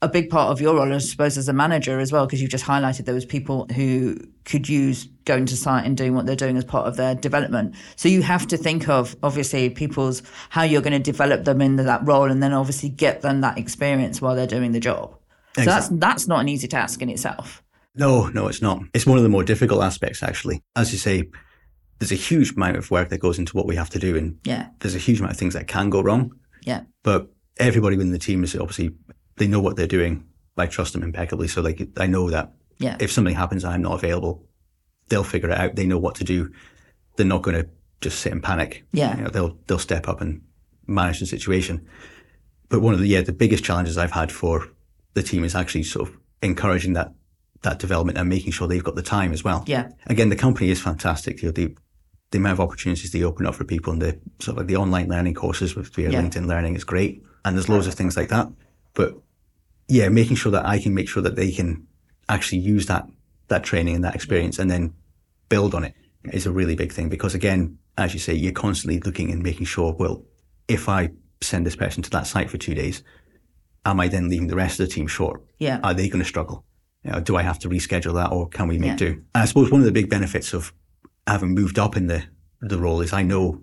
a 0.00 0.08
big 0.08 0.30
part 0.30 0.50
of 0.52 0.60
your 0.60 0.76
role, 0.76 0.92
I 0.92 0.98
suppose, 0.98 1.36
as 1.36 1.48
a 1.48 1.52
manager 1.52 1.98
as 1.98 2.12
well, 2.12 2.24
because 2.26 2.40
you 2.40 2.46
just 2.46 2.64
highlighted 2.64 3.04
there 3.04 3.14
was 3.14 3.24
people 3.24 3.66
who 3.74 4.16
could 4.44 4.68
use 4.68 5.06
going 5.24 5.44
to 5.46 5.56
site 5.56 5.84
and 5.84 5.96
doing 5.96 6.14
what 6.14 6.24
they're 6.24 6.36
doing 6.36 6.56
as 6.56 6.64
part 6.64 6.86
of 6.86 6.96
their 6.96 7.14
development. 7.16 7.74
So 7.96 8.08
you 8.08 8.22
have 8.22 8.46
to 8.48 8.56
think 8.56 8.88
of 8.88 9.16
obviously 9.24 9.70
people's 9.70 10.22
how 10.50 10.62
you're 10.62 10.82
going 10.82 10.92
to 10.92 10.98
develop 11.12 11.44
them 11.44 11.60
into 11.60 11.82
that 11.82 12.06
role, 12.06 12.30
and 12.30 12.42
then 12.42 12.52
obviously 12.52 12.90
get 12.90 13.22
them 13.22 13.40
that 13.40 13.58
experience 13.58 14.22
while 14.22 14.36
they're 14.36 14.46
doing 14.46 14.72
the 14.72 14.80
job. 14.80 15.16
So 15.56 15.64
that's 15.64 15.88
that's 15.88 16.28
not 16.28 16.40
an 16.40 16.48
easy 16.48 16.68
task 16.68 17.02
in 17.02 17.08
itself. 17.08 17.62
No, 17.96 18.28
no, 18.28 18.46
it's 18.46 18.62
not. 18.62 18.80
It's 18.94 19.06
one 19.06 19.16
of 19.16 19.24
the 19.24 19.28
more 19.28 19.42
difficult 19.42 19.82
aspects, 19.82 20.22
actually. 20.22 20.62
As 20.76 20.92
you 20.92 20.98
say, 20.98 21.24
there's 21.98 22.12
a 22.12 22.14
huge 22.14 22.52
amount 22.52 22.76
of 22.76 22.88
work 22.92 23.08
that 23.08 23.18
goes 23.18 23.40
into 23.40 23.56
what 23.56 23.66
we 23.66 23.74
have 23.74 23.90
to 23.90 23.98
do, 23.98 24.16
and 24.16 24.38
Yeah. 24.44 24.68
there's 24.78 24.94
a 24.94 24.98
huge 24.98 25.18
amount 25.18 25.32
of 25.32 25.38
things 25.38 25.54
that 25.54 25.66
can 25.66 25.90
go 25.90 26.00
wrong. 26.00 26.30
Yeah. 26.62 26.82
But 27.02 27.32
everybody 27.56 27.96
within 27.96 28.12
the 28.12 28.18
team 28.20 28.44
is 28.44 28.54
obviously 28.54 28.90
they 29.38 29.46
know 29.48 29.60
what 29.60 29.76
they're 29.76 29.86
doing. 29.86 30.24
I 30.56 30.66
trust 30.66 30.92
them 30.92 31.02
impeccably, 31.02 31.48
so 31.48 31.62
like 31.62 31.86
I 31.96 32.06
know 32.06 32.30
that 32.30 32.52
Yeah. 32.78 32.96
if 33.00 33.12
something 33.12 33.34
happens 33.36 33.64
and 33.64 33.72
I'm 33.72 33.82
not 33.82 33.94
available, 33.94 34.44
they'll 35.08 35.24
figure 35.24 35.50
it 35.50 35.58
out. 35.58 35.76
They 35.76 35.86
know 35.86 35.98
what 35.98 36.16
to 36.16 36.24
do. 36.24 36.50
They're 37.16 37.26
not 37.26 37.42
going 37.42 37.62
to 37.62 37.68
just 38.00 38.18
sit 38.20 38.32
and 38.32 38.42
panic. 38.42 38.84
Yeah. 38.92 39.16
You 39.16 39.22
know, 39.24 39.30
they'll 39.30 39.58
they'll 39.66 39.78
step 39.78 40.08
up 40.08 40.20
and 40.20 40.40
manage 40.86 41.20
the 41.20 41.26
situation. 41.26 41.86
But 42.68 42.80
one 42.82 42.92
of 42.94 43.00
the 43.00 43.06
yeah 43.08 43.22
the 43.22 43.32
biggest 43.32 43.64
challenges 43.64 43.96
I've 43.98 44.12
had 44.12 44.30
for 44.32 44.68
the 45.14 45.22
team 45.22 45.44
is 45.44 45.54
actually 45.54 45.84
sort 45.84 46.08
of 46.08 46.16
encouraging 46.42 46.92
that 46.94 47.12
that 47.62 47.78
development 47.80 48.18
and 48.18 48.28
making 48.28 48.52
sure 48.52 48.68
they've 48.68 48.84
got 48.84 48.94
the 48.94 49.02
time 49.02 49.32
as 49.32 49.42
well. 49.42 49.64
Yeah. 49.66 49.90
Again, 50.06 50.28
the 50.28 50.36
company 50.36 50.70
is 50.70 50.80
fantastic. 50.80 51.42
You 51.42 51.48
know, 51.48 51.52
the 51.52 51.74
the 52.30 52.38
amount 52.38 52.52
of 52.54 52.60
opportunities 52.60 53.10
they 53.10 53.22
open 53.24 53.46
up 53.46 53.54
for 53.54 53.64
people 53.64 53.92
and 53.92 54.02
the 54.02 54.18
sort 54.40 54.54
of 54.54 54.56
like 54.58 54.66
the 54.66 54.76
online 54.76 55.08
learning 55.08 55.34
courses 55.34 55.74
with 55.74 55.88
via 55.94 56.10
Yeah. 56.10 56.20
LinkedIn 56.22 56.46
Learning 56.46 56.74
is 56.76 56.84
great. 56.84 57.22
And 57.44 57.56
there's 57.56 57.68
loads 57.68 57.86
of 57.86 57.94
things 57.94 58.16
like 58.16 58.28
that. 58.28 58.48
But 58.94 59.14
yeah, 59.88 60.08
making 60.08 60.36
sure 60.36 60.52
that 60.52 60.66
I 60.66 60.78
can 60.78 60.94
make 60.94 61.08
sure 61.08 61.22
that 61.22 61.36
they 61.36 61.50
can 61.50 61.86
actually 62.28 62.58
use 62.58 62.86
that 62.86 63.06
that 63.48 63.64
training 63.64 63.94
and 63.94 64.04
that 64.04 64.14
experience 64.14 64.58
and 64.58 64.70
then 64.70 64.92
build 65.48 65.74
on 65.74 65.82
it 65.82 65.94
is 66.32 66.44
a 66.44 66.52
really 66.52 66.76
big 66.76 66.92
thing 66.92 67.08
because 67.08 67.34
again, 67.34 67.78
as 67.96 68.12
you 68.12 68.20
say, 68.20 68.34
you're 68.34 68.52
constantly 68.52 69.00
looking 69.00 69.30
and 69.30 69.42
making 69.42 69.64
sure, 69.64 69.94
well, 69.98 70.22
if 70.68 70.88
I 70.88 71.10
send 71.40 71.64
this 71.64 71.74
person 71.76 72.02
to 72.02 72.10
that 72.10 72.26
site 72.26 72.50
for 72.50 72.58
two 72.58 72.74
days, 72.74 73.02
am 73.86 73.98
I 74.00 74.08
then 74.08 74.28
leaving 74.28 74.48
the 74.48 74.56
rest 74.56 74.78
of 74.78 74.86
the 74.88 74.92
team 74.94 75.06
short? 75.06 75.42
Yeah. 75.58 75.80
Are 75.82 75.94
they 75.94 76.08
going 76.10 76.22
to 76.22 76.28
struggle? 76.28 76.64
You 77.04 77.12
know, 77.12 77.20
do 77.20 77.36
I 77.36 77.42
have 77.42 77.58
to 77.60 77.68
reschedule 77.70 78.14
that 78.14 78.30
or 78.30 78.48
can 78.48 78.68
we 78.68 78.76
make 78.76 78.90
Yeah. 78.90 78.96
do? 78.96 79.06
And 79.34 79.42
I 79.42 79.44
suppose 79.46 79.70
one 79.70 79.80
of 79.80 79.86
the 79.86 79.92
big 79.92 80.10
benefits 80.10 80.52
of 80.52 80.74
having 81.26 81.54
moved 81.54 81.78
up 81.78 81.96
in 81.96 82.08
the, 82.08 82.24
the 82.60 82.78
role 82.78 83.00
is 83.00 83.12
I 83.14 83.22
know 83.22 83.62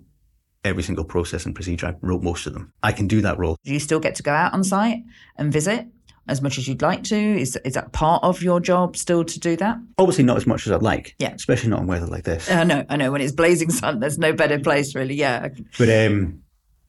every 0.64 0.82
single 0.82 1.04
process 1.04 1.46
and 1.46 1.54
procedure. 1.54 1.86
I 1.86 1.94
wrote 2.00 2.22
most 2.24 2.46
of 2.46 2.52
them. 2.54 2.72
I 2.82 2.90
can 2.90 3.06
do 3.06 3.20
that 3.20 3.38
role. 3.38 3.56
Do 3.62 3.72
you 3.72 3.78
still 3.78 4.00
get 4.00 4.16
to 4.16 4.24
go 4.24 4.32
out 4.32 4.52
on 4.52 4.64
site 4.64 5.04
and 5.36 5.52
visit 5.52 5.86
as 6.28 6.42
much 6.42 6.58
as 6.58 6.66
you'd 6.68 6.82
like 6.82 7.04
to? 7.04 7.16
Is 7.16 7.56
is 7.64 7.74
that 7.74 7.92
part 7.92 8.22
of 8.24 8.42
your 8.42 8.60
job 8.60 8.96
still 8.96 9.24
to 9.24 9.40
do 9.40 9.56
that? 9.56 9.78
Obviously 9.98 10.24
not 10.24 10.36
as 10.36 10.46
much 10.46 10.66
as 10.66 10.72
I'd 10.72 10.82
like. 10.82 11.14
Yeah. 11.18 11.32
Especially 11.34 11.70
not 11.70 11.80
in 11.80 11.86
weather 11.86 12.06
like 12.06 12.24
this. 12.24 12.50
I 12.50 12.64
know, 12.64 12.84
I 12.88 12.96
know. 12.96 13.12
When 13.12 13.20
it's 13.20 13.32
blazing 13.32 13.70
sun, 13.70 14.00
there's 14.00 14.18
no 14.18 14.32
better 14.32 14.58
place, 14.58 14.94
really. 14.94 15.14
Yeah, 15.14 15.48
But 15.78 15.88
um, 16.06 16.40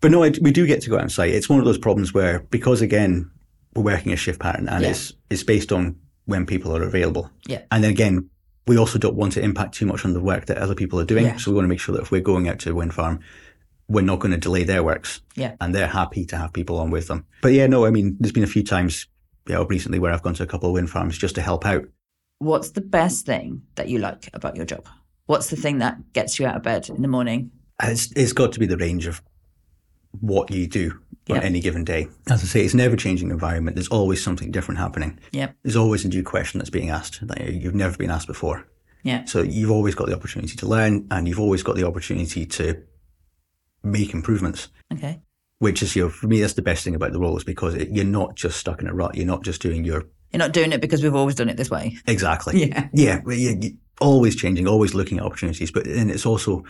but 0.02 0.12
no, 0.12 0.24
I, 0.24 0.32
we 0.42 0.52
do 0.52 0.66
get 0.68 0.82
to 0.82 0.90
go 0.90 0.96
out 0.98 1.04
on 1.04 1.10
site. 1.10 1.32
It's 1.34 1.50
one 1.50 1.60
of 1.60 1.66
those 1.66 1.78
problems 1.78 2.14
where 2.14 2.40
because 2.50 2.82
again 2.82 3.30
we're 3.76 3.84
working 3.84 4.12
a 4.12 4.16
shift 4.16 4.40
pattern 4.40 4.68
and 4.70 4.84
Yeah. 4.84 4.90
it's 4.92 5.14
it's 5.30 5.44
based 5.44 5.72
on 5.72 5.96
when 6.26 6.46
people 6.46 6.76
are 6.76 6.84
available. 6.84 7.30
Yeah. 7.48 7.62
And 7.72 7.84
then 7.84 7.92
again, 7.92 8.30
we 8.68 8.78
also 8.78 9.00
don't 9.00 9.16
want 9.16 9.34
to 9.34 9.42
impact 9.42 9.76
too 9.76 9.86
much 9.86 10.04
on 10.04 10.12
the 10.14 10.20
work 10.20 10.48
that 10.48 10.58
other 10.58 10.76
people 10.76 11.00
are 11.00 11.06
doing. 11.06 11.26
Yeah. 11.26 11.38
So 11.38 11.52
we 11.52 11.56
want 11.56 11.64
to 11.66 11.70
make 11.70 11.80
sure 11.80 11.96
that 11.96 12.02
if 12.02 12.12
we're 12.12 12.20
going 12.22 12.50
out 12.50 12.60
to 12.60 12.72
a 12.72 12.76
wind 12.76 12.94
farm, 12.94 13.22
we're 13.88 14.02
not 14.02 14.20
going 14.20 14.34
to 14.34 14.38
delay 14.38 14.66
their 14.66 14.84
works. 14.84 15.22
Yeah. 15.36 15.56
And 15.62 15.74
they're 15.74 15.88
happy 15.88 16.26
to 16.26 16.38
have 16.38 16.52
people 16.52 16.78
on 16.80 16.90
with 16.92 17.08
them. 17.08 17.26
But 17.42 17.54
yeah, 17.54 17.68
no, 17.68 17.86
I 17.86 17.92
mean, 17.92 18.18
there's 18.20 18.34
been 18.34 18.44
a 18.44 18.48
few 18.48 18.64
times, 18.64 19.08
you 19.48 19.56
know, 19.56 19.66
recently 19.66 20.00
where 20.00 20.12
I've 20.12 20.22
gone 20.24 20.34
to 20.36 20.44
a 20.44 20.48
couple 20.48 20.70
of 20.70 20.74
wind 20.74 20.90
farms 20.90 21.18
just 21.18 21.36
to 21.36 21.42
help 21.42 21.66
out. 21.66 21.86
What's 22.40 22.72
the 22.72 22.82
best 22.82 23.26
thing 23.26 23.64
that 23.76 23.90
you 23.90 24.00
like 24.00 24.30
about 24.34 24.56
your 24.56 24.66
job? 24.66 24.88
What's 25.26 25.50
the 25.50 25.56
thing 25.56 25.80
that 25.80 26.14
gets 26.14 26.40
you 26.40 26.46
out 26.46 26.56
of 26.56 26.64
bed 26.64 26.90
in 26.90 27.02
the 27.02 27.08
morning? 27.08 27.52
It's, 27.82 28.12
it's 28.16 28.34
got 28.34 28.54
to 28.54 28.60
be 28.60 28.66
the 28.66 28.78
range 28.78 29.08
of 29.08 29.22
what 30.20 30.52
you 30.52 30.68
do 30.68 31.00
on 31.30 31.38
any 31.40 31.60
given 31.60 31.84
day. 31.84 32.08
As 32.30 32.42
I 32.44 32.48
say, 32.48 32.62
it's 32.64 32.74
an 32.74 32.80
ever 32.80 32.96
changing 32.96 33.32
environment. 33.32 33.76
There's 33.76 33.90
always 33.90 34.24
something 34.24 34.52
different 34.52 34.80
happening. 34.80 35.20
Yep. 35.32 35.56
There's 35.64 35.76
always 35.76 36.06
a 36.06 36.08
new 36.08 36.24
question 36.24 36.60
that's 36.60 36.70
being 36.70 36.90
asked 36.90 37.28
that 37.28 37.54
you've 37.54 37.76
never 37.76 37.98
been 37.98 38.10
asked 38.12 38.28
before. 38.28 38.66
Yeah. 39.04 39.26
So 39.26 39.42
you've 39.42 39.72
always 39.72 39.96
got 39.96 40.08
the 40.08 40.16
opportunity 40.16 40.56
to 40.56 40.66
learn 40.66 41.08
and 41.12 41.28
you've 41.28 41.40
always 41.40 41.64
got 41.64 41.76
the 41.76 41.86
opportunity 41.86 42.46
to 42.46 42.84
make 43.84 44.14
improvements, 44.14 44.70
Okay. 44.94 45.22
Which 45.60 45.82
is, 45.82 45.96
you 45.96 46.04
know, 46.04 46.10
for 46.10 46.28
me, 46.28 46.40
that's 46.42 46.54
the 46.54 46.62
best 46.62 46.84
thing 46.84 46.96
about 46.96 47.12
the 47.14 47.20
role 47.20 47.36
is 47.38 47.44
because 47.44 47.74
it, 47.74 47.90
you're 47.90 48.06
not 48.06 48.36
just 48.36 48.58
stuck 48.60 48.82
in 48.82 48.88
a 48.88 48.94
rut. 48.94 49.16
You're 49.16 49.26
not 49.26 49.44
just 49.44 49.62
doing 49.62 49.84
your, 49.84 50.04
You're 50.32 50.40
not 50.40 50.52
doing 50.54 50.72
it 50.72 50.82
because 50.82 51.02
we've 51.04 51.16
always 51.16 51.36
done 51.36 51.50
it 51.50 51.58
this 51.58 51.70
way. 51.72 51.98
exactly. 52.08 52.66
Yeah. 52.66 52.88
Yeah. 52.94 53.22
well, 53.26 53.36
you- 53.36 53.58
you- 53.62 53.78
always 54.00 54.36
changing, 54.36 54.68
always 54.68 54.94
looking 54.94 55.18
at 55.18 55.24
opportunities. 55.24 55.72
But 55.72 55.86
then 55.86 56.12
it's 56.12 56.24
also 56.28 56.64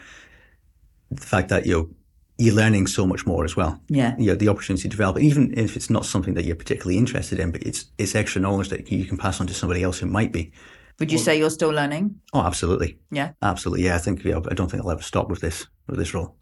the 1.11 1.19
fact 1.25 1.49
that, 1.49 1.65
you 1.65 1.73
know, 1.73 1.89
you're 2.37 2.55
learning 2.55 2.87
so 2.87 3.05
much 3.05 3.25
more 3.25 3.43
as 3.43 3.57
well. 3.57 3.81
Yeah. 3.89 4.15
You 4.17 4.27
know, 4.27 4.35
the 4.35 4.47
opportunity 4.47 4.83
to 4.83 4.87
develop, 4.87 5.19
even 5.19 5.53
if 5.57 5.75
it's 5.75 5.89
not 5.89 6.05
something 6.05 6.35
that 6.35 6.45
you're 6.45 6.55
particularly 6.55 6.97
interested 6.97 7.37
in, 7.39 7.51
but 7.51 7.63
it's, 7.63 7.85
it's 7.97 8.15
extra 8.15 8.41
knowledge 8.41 8.69
that 8.69 8.89
you 8.89 9.03
can 9.03 9.17
pass 9.17 9.41
on 9.41 9.47
to 9.47 9.53
somebody 9.53 9.83
else 9.83 9.99
who 9.99 10.05
might 10.05 10.31
be. 10.31 10.53
Would 10.99 11.11
you 11.11 11.17
say 11.17 11.37
you're 11.37 11.49
still 11.49 11.71
learning? 11.71 12.15
Oh, 12.31 12.39
absolutely. 12.43 12.97
Yeah. 13.11 13.33
Absolutely, 13.41 13.83
yeah. 13.85 13.95
I 13.95 13.97
think 13.97 14.23
yeah, 14.23 14.39
I 14.49 14.53
don't 14.53 14.71
think 14.71 14.81
I'll 14.83 14.91
ever 14.91 15.01
stop 15.01 15.27
with 15.29 15.41
this 15.41 15.67
with 15.87 15.99
this 15.99 16.13
role. 16.13 16.36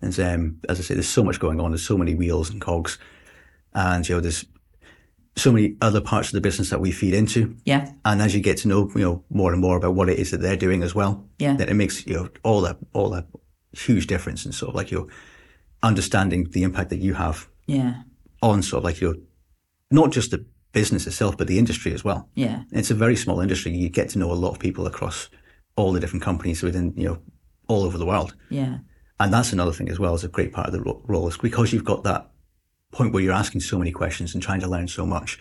And 0.00 0.18
um, 0.20 0.60
as 0.68 0.78
I 0.78 0.82
say, 0.82 0.94
there's 0.94 1.08
so 1.08 1.24
much 1.24 1.40
going 1.40 1.60
on. 1.60 1.72
There's 1.72 1.86
so 1.86 1.98
many 1.98 2.14
wheels 2.14 2.50
and 2.50 2.60
cogs, 2.60 2.98
and 3.74 4.08
you 4.08 4.14
know, 4.14 4.20
there's 4.20 4.44
so 5.36 5.52
many 5.52 5.76
other 5.80 6.00
parts 6.00 6.28
of 6.28 6.32
the 6.34 6.40
business 6.40 6.70
that 6.70 6.80
we 6.80 6.90
feed 6.92 7.14
into. 7.14 7.56
Yeah. 7.64 7.92
And 8.04 8.20
as 8.22 8.34
you 8.34 8.40
get 8.40 8.58
to 8.58 8.68
know, 8.68 8.90
you 8.94 9.02
know, 9.02 9.24
more 9.30 9.52
and 9.52 9.60
more 9.60 9.76
about 9.76 9.94
what 9.94 10.08
it 10.08 10.18
is 10.18 10.30
that 10.32 10.40
they're 10.40 10.56
doing 10.56 10.82
as 10.82 10.94
well, 10.94 11.28
Yeah. 11.38 11.54
then 11.56 11.68
it 11.68 11.74
makes 11.74 12.06
you 12.06 12.14
know 12.14 12.28
all 12.42 12.60
that 12.62 12.76
all 12.92 13.10
that 13.10 13.26
huge 13.72 14.06
difference 14.06 14.44
in 14.46 14.52
sort 14.52 14.70
of 14.70 14.74
like 14.74 14.90
your 14.90 15.06
understanding 15.82 16.48
the 16.50 16.62
impact 16.62 16.90
that 16.90 16.98
you 16.98 17.14
have 17.14 17.48
Yeah. 17.66 18.02
on 18.42 18.62
sort 18.62 18.78
of 18.80 18.84
like 18.84 19.00
your 19.00 19.14
not 19.90 20.10
just 20.10 20.30
the 20.30 20.44
business 20.72 21.06
itself, 21.06 21.36
but 21.36 21.46
the 21.46 21.58
industry 21.58 21.92
as 21.92 22.04
well. 22.04 22.28
Yeah. 22.34 22.62
It's 22.72 22.90
a 22.90 22.94
very 22.94 23.16
small 23.16 23.40
industry. 23.40 23.72
You 23.72 23.88
get 23.88 24.10
to 24.10 24.18
know 24.18 24.30
a 24.30 24.34
lot 24.34 24.50
of 24.50 24.58
people 24.58 24.86
across 24.86 25.28
all 25.76 25.92
the 25.92 26.00
different 26.00 26.22
companies 26.22 26.62
within, 26.62 26.92
you 26.96 27.04
know, 27.04 27.18
all 27.68 27.84
over 27.84 27.96
the 27.96 28.04
world. 28.06 28.34
Yeah. 28.50 28.78
And 29.20 29.32
that's 29.32 29.52
another 29.52 29.72
thing 29.72 29.88
as 29.88 29.98
well 29.98 30.14
as 30.14 30.24
a 30.24 30.28
great 30.28 30.52
part 30.52 30.68
of 30.68 30.72
the 30.72 30.80
role 30.80 31.28
is 31.28 31.36
because 31.36 31.72
you've 31.72 31.84
got 31.84 32.04
that 32.04 32.30
point 32.92 33.12
where 33.12 33.22
you're 33.22 33.32
asking 33.32 33.60
so 33.60 33.78
many 33.78 33.90
questions 33.90 34.34
and 34.34 34.42
trying 34.42 34.60
to 34.60 34.68
learn 34.68 34.88
so 34.88 35.04
much. 35.04 35.38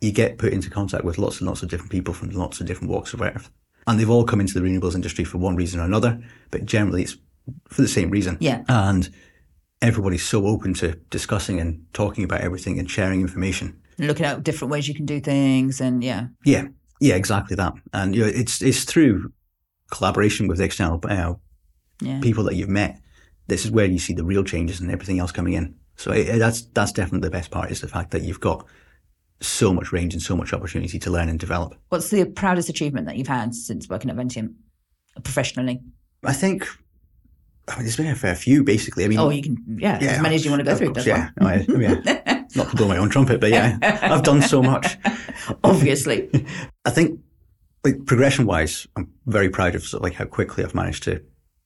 You 0.00 0.12
get 0.12 0.38
put 0.38 0.52
into 0.52 0.70
contact 0.70 1.04
with 1.04 1.18
lots 1.18 1.38
and 1.38 1.48
lots 1.48 1.62
of 1.62 1.68
different 1.68 1.90
people 1.90 2.14
from 2.14 2.30
lots 2.30 2.60
of 2.60 2.66
different 2.66 2.90
walks 2.90 3.12
of 3.12 3.20
earth. 3.20 3.50
And 3.86 3.98
they've 3.98 4.10
all 4.10 4.24
come 4.24 4.40
into 4.40 4.54
the 4.54 4.60
renewables 4.60 4.94
industry 4.94 5.24
for 5.24 5.38
one 5.38 5.56
reason 5.56 5.80
or 5.80 5.84
another, 5.84 6.22
but 6.50 6.64
generally 6.64 7.02
it's 7.02 7.16
for 7.68 7.82
the 7.82 7.88
same 7.88 8.10
reason. 8.10 8.36
Yeah. 8.40 8.62
And 8.68 9.08
everybody's 9.80 10.24
so 10.24 10.46
open 10.46 10.74
to 10.74 10.92
discussing 11.10 11.60
and 11.60 11.84
talking 11.92 12.24
about 12.24 12.40
everything 12.40 12.78
and 12.78 12.90
sharing 12.90 13.20
information. 13.20 13.80
Looking 13.98 14.26
at 14.26 14.42
different 14.42 14.70
ways 14.70 14.88
you 14.88 14.94
can 14.94 15.06
do 15.06 15.20
things 15.20 15.80
and 15.80 16.02
yeah. 16.02 16.28
Yeah, 16.44 16.68
yeah, 17.00 17.14
exactly 17.14 17.56
that. 17.56 17.74
And 17.92 18.14
you 18.14 18.22
know, 18.22 18.28
it's 18.28 18.62
it's 18.62 18.84
through 18.84 19.32
collaboration 19.90 20.46
with 20.46 20.60
external 20.60 21.00
uh, 21.04 21.34
Yeah. 22.02 22.20
people 22.20 22.44
that 22.44 22.54
you've 22.56 22.68
met. 22.68 23.00
This 23.48 23.64
is 23.64 23.70
where 23.70 23.86
you 23.86 23.98
see 23.98 24.14
the 24.14 24.24
real 24.24 24.44
changes 24.44 24.80
and 24.80 24.90
everything 24.90 25.18
else 25.18 25.32
coming 25.32 25.54
in. 25.54 25.74
So 25.96 26.12
it, 26.12 26.38
that's 26.38 26.62
that's 26.74 26.92
definitely 26.92 27.26
the 27.28 27.32
best 27.32 27.50
part 27.50 27.70
is 27.70 27.80
the 27.80 27.88
fact 27.88 28.10
that 28.12 28.22
you've 28.22 28.40
got 28.40 28.66
so 29.40 29.72
much 29.72 29.92
range 29.92 30.14
and 30.14 30.22
so 30.22 30.36
much 30.36 30.52
opportunity 30.52 30.98
to 31.00 31.10
learn 31.10 31.28
and 31.28 31.38
develop. 31.38 31.74
What's 31.88 32.10
the 32.10 32.24
proudest 32.26 32.68
achievement 32.68 33.06
that 33.06 33.16
you've 33.16 33.26
had 33.28 33.54
since 33.54 33.88
working 33.88 34.10
at 34.10 34.16
Ventient 34.16 34.52
professionally? 35.24 35.80
I 36.24 36.32
think 36.32 36.66
I 37.68 37.74
mean, 37.76 37.84
there's 37.84 37.96
been 37.96 38.06
a 38.06 38.14
fair 38.14 38.34
few 38.34 38.64
basically. 38.64 39.04
I 39.04 39.08
mean, 39.08 39.18
Oh, 39.18 39.30
you 39.30 39.42
can, 39.42 39.56
yeah, 39.78 39.98
as 39.98 40.20
many 40.22 40.34
as 40.36 40.44
you 40.44 40.50
want 40.50 40.60
to 40.60 40.64
go 40.64 40.76
through. 40.76 40.92
course, 40.94 41.06
yeah. 41.06 41.30
No, 41.40 41.46
I- 41.48 41.66
yeah. 41.68 42.42
Not 42.54 42.70
to 42.70 42.76
blow 42.76 42.86
my 42.88 42.98
own 42.98 43.08
trumpet, 43.08 43.40
but 43.40 43.50
yeah, 43.50 43.78
I've 44.02 44.22
done 44.24 44.42
so 44.42 44.62
much. 44.62 44.98
Obviously. 45.64 46.28
I 46.84 46.90
think, 46.90 47.18
like 47.82 48.04
progression 48.04 48.44
wise, 48.46 48.86
I'm 48.96 49.10
very 49.26 49.48
proud 49.48 49.74
of 49.74 49.82
sort 49.84 50.00
of 50.00 50.04
like 50.04 50.14
how 50.14 50.26
quickly 50.26 50.62
I've 50.62 50.74
managed 50.74 51.02
to 51.04 51.22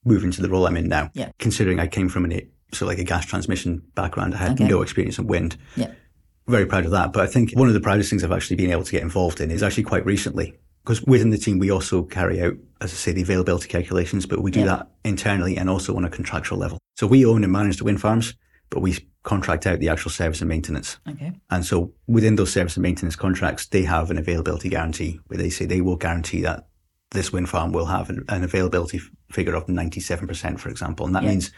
move 0.07 0.23
into 0.23 0.41
the 0.41 0.49
role 0.49 0.65
I'm 0.65 0.77
in 0.77 0.87
now. 0.87 1.11
Yeah. 1.13 1.31
Considering 1.39 1.79
I 1.79 1.87
came 1.87 2.09
from 2.09 2.25
an 2.25 2.31
sort 2.73 2.81
of 2.83 2.87
like 2.89 2.99
a 2.99 3.03
gas 3.03 3.25
transmission 3.25 3.81
background, 3.95 4.33
I 4.33 4.37
had 4.37 4.51
Okay. 4.53 4.67
no 4.67 4.81
experience 4.81 5.17
in 5.19 5.27
wind. 5.27 5.57
Yeah. 5.75 5.91
Very 6.47 6.65
proud 6.65 6.85
of 6.85 6.91
that. 6.91 7.13
But 7.13 7.23
I 7.23 7.27
think 7.27 7.51
one 7.53 7.67
of 7.67 7.73
the 7.73 7.79
proudest 7.81 8.09
things 8.09 8.23
I've 8.23 8.31
actually 8.31 8.55
been 8.57 8.71
able 8.71 8.83
to 8.83 8.91
get 8.91 9.03
involved 9.03 9.39
in 9.41 9.51
is 9.51 9.63
actually 9.63 9.83
quite 9.83 10.05
recently. 10.05 10.53
Because 10.83 11.03
within 11.03 11.29
the 11.31 11.37
team, 11.37 11.59
we 11.59 11.69
also 11.69 12.03
carry 12.03 12.41
out, 12.41 12.53
as 12.79 12.91
I 12.93 12.95
say, 12.95 13.11
the 13.11 13.21
availability 13.21 13.67
calculations, 13.67 14.25
but 14.25 14.41
we 14.41 14.51
do 14.51 14.61
Yeah. 14.61 14.65
that 14.67 14.91
internally 15.03 15.57
and 15.57 15.69
also 15.69 15.95
on 15.97 16.05
a 16.05 16.09
contractual 16.09 16.57
level. 16.57 16.77
So 16.95 17.07
we 17.07 17.25
own 17.25 17.43
and 17.43 17.51
manage 17.51 17.77
the 17.77 17.83
wind 17.83 17.99
farms, 17.99 18.33
but 18.69 18.79
we 18.81 18.97
contract 19.23 19.67
out 19.67 19.79
the 19.79 19.89
actual 19.89 20.11
service 20.11 20.39
and 20.41 20.47
maintenance. 20.47 20.97
Okay. 21.09 21.33
And 21.49 21.65
so 21.65 21.91
within 22.07 22.35
those 22.37 22.51
service 22.53 22.77
and 22.77 22.83
maintenance 22.83 23.17
contracts, 23.17 23.65
they 23.65 23.83
have 23.83 24.09
an 24.11 24.17
availability 24.17 24.69
guarantee 24.69 25.19
where 25.27 25.37
they 25.37 25.49
say 25.49 25.65
they 25.65 25.81
will 25.81 25.97
guarantee 25.97 26.41
that 26.43 26.66
this 27.11 27.31
wind 27.31 27.49
farm 27.49 27.71
will 27.71 27.85
have 27.85 28.09
an, 28.09 28.23
an 28.29 28.43
availability 28.43 28.97
f- 28.97 29.09
figure 29.31 29.55
of 29.55 29.65
97%, 29.67 30.59
for 30.59 30.69
example. 30.69 31.05
And 31.05 31.15
that 31.15 31.23
Yeah. 31.23 31.29
means 31.29 31.51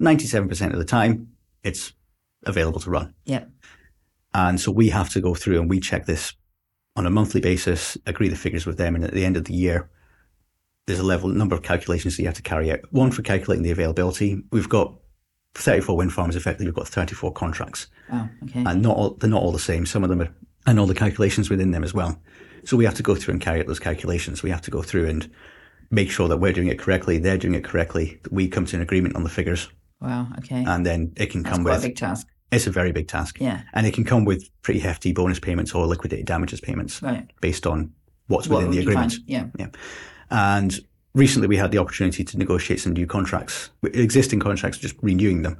97% 0.00 0.72
of 0.72 0.78
the 0.78 0.84
time 0.84 1.28
it's 1.62 1.92
available 2.44 2.80
to 2.80 2.90
run. 2.90 3.14
Yeah. 3.24 3.44
And 4.34 4.60
so 4.60 4.70
we 4.70 4.88
have 4.90 5.08
to 5.10 5.20
go 5.20 5.34
through 5.34 5.60
and 5.60 5.70
we 5.70 5.80
check 5.80 6.06
this 6.06 6.34
on 6.96 7.06
a 7.06 7.10
monthly 7.10 7.40
basis, 7.40 7.96
agree 8.06 8.28
the 8.28 8.36
figures 8.36 8.66
with 8.66 8.78
them. 8.78 8.94
And 8.94 9.04
at 9.04 9.12
the 9.12 9.24
end 9.24 9.36
of 9.36 9.44
the 9.44 9.54
year, 9.54 9.88
there's 10.86 10.98
a 11.00 11.04
level 11.04 11.28
number 11.28 11.54
of 11.54 11.62
calculations 11.62 12.16
that 12.16 12.22
you 12.22 12.28
have 12.28 12.36
to 12.36 12.42
carry 12.42 12.70
out. 12.70 12.80
One 12.90 13.10
for 13.10 13.22
calculating 13.22 13.62
the 13.64 13.70
availability. 13.70 14.42
We've 14.52 14.68
got 14.68 14.94
34 15.54 15.96
wind 15.96 16.12
farms, 16.12 16.36
effectively, 16.36 16.66
we've 16.66 16.74
got 16.74 16.86
34 16.88 17.32
contracts 17.32 17.86
Oh, 18.12 18.28
okay. 18.44 18.62
and 18.66 18.82
not 18.82 18.96
all, 18.96 19.10
they're 19.14 19.30
not 19.30 19.42
all 19.42 19.52
the 19.52 19.58
same. 19.58 19.86
Some 19.86 20.04
of 20.04 20.10
them 20.10 20.20
are 20.20 20.28
and 20.68 20.78
all 20.80 20.86
the 20.86 20.94
calculations 20.94 21.48
within 21.48 21.70
them 21.70 21.84
as 21.84 21.94
well. 21.94 22.20
So 22.66 22.76
we 22.76 22.84
have 22.84 22.94
to 22.94 23.02
go 23.02 23.14
through 23.14 23.32
and 23.32 23.40
carry 23.40 23.60
out 23.60 23.66
those 23.66 23.78
calculations. 23.78 24.42
We 24.42 24.50
have 24.50 24.62
to 24.62 24.70
go 24.70 24.82
through 24.82 25.06
and 25.08 25.30
make 25.90 26.10
sure 26.10 26.26
that 26.28 26.38
we're 26.38 26.52
doing 26.52 26.66
it 26.68 26.78
correctly, 26.80 27.18
they're 27.18 27.38
doing 27.38 27.54
it 27.54 27.62
correctly, 27.64 28.20
we 28.32 28.48
come 28.48 28.66
to 28.66 28.76
an 28.76 28.82
agreement 28.82 29.14
on 29.14 29.22
the 29.22 29.28
figures. 29.28 29.68
Wow. 30.00 30.26
Okay. 30.38 30.64
And 30.66 30.84
then 30.84 31.12
it 31.16 31.26
can 31.30 31.42
That's 31.44 31.54
come 31.56 31.64
with 31.64 31.78
a 31.78 31.88
big 31.88 31.96
task. 31.96 32.26
it's 32.50 32.66
a 32.66 32.72
very 32.72 32.90
big 32.90 33.06
task. 33.06 33.38
Yeah. 33.40 33.62
And 33.72 33.86
it 33.86 33.94
can 33.94 34.04
come 34.04 34.24
with 34.24 34.50
pretty 34.62 34.80
hefty 34.80 35.12
bonus 35.12 35.38
payments 35.38 35.74
or 35.76 35.86
liquidated 35.86 36.26
damages 36.26 36.60
payments 36.60 37.00
Right. 37.02 37.30
based 37.40 37.68
on 37.68 37.92
what's 38.26 38.48
What 38.48 38.56
within 38.58 38.72
the 38.72 38.80
agreement. 38.80 39.12
find? 39.12 39.24
Yeah. 39.28 39.46
Yeah. 39.58 39.68
And 40.30 40.80
recently 41.14 41.46
we 41.46 41.56
had 41.56 41.70
the 41.70 41.78
opportunity 41.78 42.24
to 42.24 42.36
negotiate 42.36 42.80
some 42.80 42.92
new 42.92 43.06
contracts, 43.06 43.70
existing 43.84 44.40
contracts, 44.40 44.78
just 44.78 44.96
renewing 45.02 45.42
them, 45.42 45.56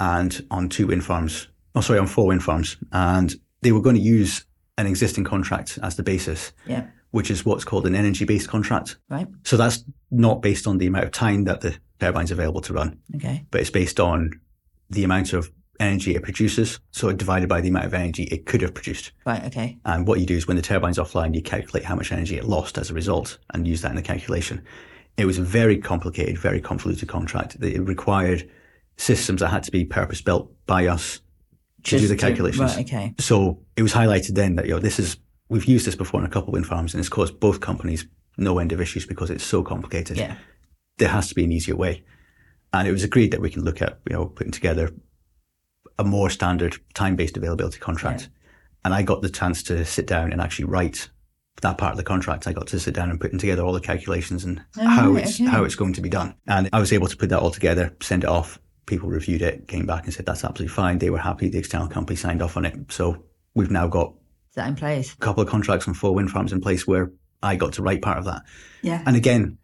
and 0.00 0.44
on 0.50 0.70
two 0.70 0.86
wind 0.86 1.04
farms, 1.04 1.48
oh, 1.74 1.82
sorry, 1.82 1.98
on 1.98 2.06
four 2.06 2.26
wind 2.26 2.42
farms. 2.42 2.78
And 2.90 3.34
they 3.60 3.72
were 3.72 3.82
going 3.82 3.96
to 3.96 4.02
use 4.02 4.46
an 4.78 4.86
existing 4.86 5.24
contract 5.24 5.78
as 5.82 5.96
the 5.96 6.02
basis, 6.02 6.52
Yeah. 6.66 6.86
which 7.10 7.30
is 7.30 7.44
what's 7.44 7.64
called 7.64 7.86
an 7.86 7.94
energy 7.94 8.24
based 8.24 8.48
contract. 8.48 8.96
Right. 9.10 9.26
So 9.44 9.56
that's 9.58 9.84
not 10.10 10.40
based 10.40 10.66
on 10.66 10.78
the 10.78 10.86
amount 10.86 11.04
of 11.04 11.10
time 11.12 11.44
that 11.44 11.60
the 11.60 11.76
turbine's 12.00 12.30
available 12.30 12.62
to 12.62 12.72
run, 12.72 12.98
Okay. 13.16 13.44
but 13.50 13.60
it's 13.60 13.70
based 13.70 14.00
on 14.00 14.30
the 14.88 15.04
amount 15.04 15.32
of 15.34 15.50
energy 15.80 16.14
it 16.14 16.22
produces. 16.22 16.80
So 16.92 17.08
it 17.08 17.18
divided 17.18 17.48
by 17.48 17.60
the 17.60 17.68
amount 17.68 17.86
of 17.86 17.94
energy 17.94 18.24
it 18.24 18.46
could 18.46 18.62
have 18.62 18.72
produced. 18.74 19.12
Right. 19.26 19.44
Okay. 19.46 19.78
And 19.84 20.06
what 20.06 20.20
you 20.20 20.26
do 20.26 20.36
is 20.36 20.46
when 20.48 20.56
the 20.56 20.62
turbine's 20.62 20.98
offline, 20.98 21.34
you 21.34 21.42
calculate 21.42 21.84
how 21.84 21.94
much 21.96 22.10
energy 22.12 22.36
it 22.36 22.44
lost 22.44 22.78
as 22.78 22.90
a 22.90 22.94
result 22.94 23.38
and 23.52 23.66
use 23.66 23.82
that 23.82 23.90
in 23.90 23.96
the 23.96 24.02
calculation. 24.02 24.62
It 25.16 25.24
was 25.26 25.38
a 25.38 25.42
very 25.42 25.76
complicated, 25.78 26.38
very 26.38 26.60
convoluted 26.60 27.08
contract. 27.08 27.56
It 27.60 27.80
required 27.80 28.48
systems 28.96 29.40
that 29.40 29.48
had 29.48 29.64
to 29.64 29.70
be 29.72 29.84
purpose 29.84 30.20
built 30.20 30.52
by 30.66 30.86
us 30.86 31.20
to 31.84 31.98
do 31.98 32.08
the 32.08 32.16
calculations. 32.16 32.76
right. 32.76 32.84
Okay. 32.86 33.14
So 33.18 33.62
it 33.76 33.82
was 33.82 33.92
highlighted 33.92 34.34
then 34.34 34.56
that, 34.56 34.66
you 34.66 34.72
know, 34.72 34.80
this 34.80 34.98
is, 34.98 35.16
we've 35.48 35.64
used 35.64 35.86
this 35.86 35.94
before 35.96 36.20
in 36.20 36.26
a 36.26 36.30
couple 36.30 36.48
of 36.48 36.54
wind 36.54 36.66
farms 36.66 36.94
and 36.94 37.00
it's 37.00 37.08
caused 37.08 37.38
both 37.40 37.60
companies 37.60 38.06
no 38.36 38.58
end 38.58 38.72
of 38.72 38.80
issues 38.80 39.06
because 39.06 39.30
it's 39.30 39.44
so 39.44 39.62
complicated. 39.62 40.16
Yeah. 40.16 40.36
There 40.98 41.08
has 41.08 41.28
to 41.28 41.34
be 41.34 41.44
an 41.44 41.52
easier 41.52 41.76
way. 41.76 42.04
And 42.72 42.86
it 42.86 42.92
was 42.92 43.02
agreed 43.04 43.30
that 43.32 43.40
we 43.40 43.50
can 43.50 43.64
look 43.64 43.80
at, 43.82 43.98
you 44.08 44.14
know, 44.14 44.26
putting 44.26 44.52
together 44.52 44.90
a 45.98 46.04
more 46.04 46.30
standard 46.30 46.76
time-based 46.94 47.36
availability 47.36 47.78
contract. 47.78 48.28
And 48.84 48.94
I 48.94 49.02
got 49.02 49.22
the 49.22 49.30
chance 49.30 49.62
to 49.64 49.84
sit 49.84 50.06
down 50.06 50.32
and 50.32 50.40
actually 50.40 50.66
write 50.66 51.08
that 51.62 51.78
part 51.78 51.92
of 51.92 51.96
the 51.96 52.04
contract. 52.04 52.46
I 52.46 52.52
got 52.52 52.68
to 52.68 52.78
sit 52.78 52.94
down 52.94 53.10
and 53.10 53.20
putting 53.20 53.38
together 53.38 53.62
all 53.62 53.72
the 53.72 53.80
calculations 53.80 54.44
and 54.44 54.62
Oh, 54.78 54.86
how 54.86 55.16
it's 55.16 55.40
okay. 55.40 55.46
how 55.50 55.64
it's 55.64 55.74
going 55.74 55.94
to 55.94 56.00
be 56.00 56.08
done. 56.08 56.34
And 56.46 56.68
I 56.72 56.78
was 56.78 56.92
able 56.92 57.08
to 57.08 57.16
put 57.16 57.30
that 57.30 57.40
all 57.40 57.50
together, 57.50 57.96
send 58.00 58.22
it 58.22 58.30
off. 58.30 58.60
People 58.88 59.08
reviewed 59.08 59.42
it, 59.42 59.68
came 59.68 59.86
back 59.86 60.04
and 60.04 60.12
said 60.12 60.26
that's 60.26 60.42
absolutely 60.44 60.74
fine. 60.74 60.98
They 60.98 61.10
were 61.10 61.18
happy. 61.18 61.48
The 61.48 61.58
external 61.58 61.86
company 61.88 62.16
signed 62.16 62.42
off 62.42 62.56
on 62.56 62.64
it. 62.64 62.90
So 62.90 63.22
we've 63.54 63.70
now 63.70 63.86
got 63.86 64.14
Is 64.48 64.54
that 64.56 64.66
in 64.68 64.74
place? 64.74 65.12
a 65.12 65.16
couple 65.18 65.42
of 65.42 65.48
contracts 65.48 65.86
on 65.86 65.94
four 65.94 66.14
wind 66.14 66.30
farms 66.30 66.52
in 66.52 66.60
place 66.60 66.86
where 66.86 67.12
I 67.42 67.54
got 67.56 67.74
to 67.74 67.82
write 67.82 68.02
part 68.02 68.18
of 68.18 68.24
that. 68.24 68.42
Yeah. 68.82 69.02
And 69.06 69.14
again, 69.14 69.58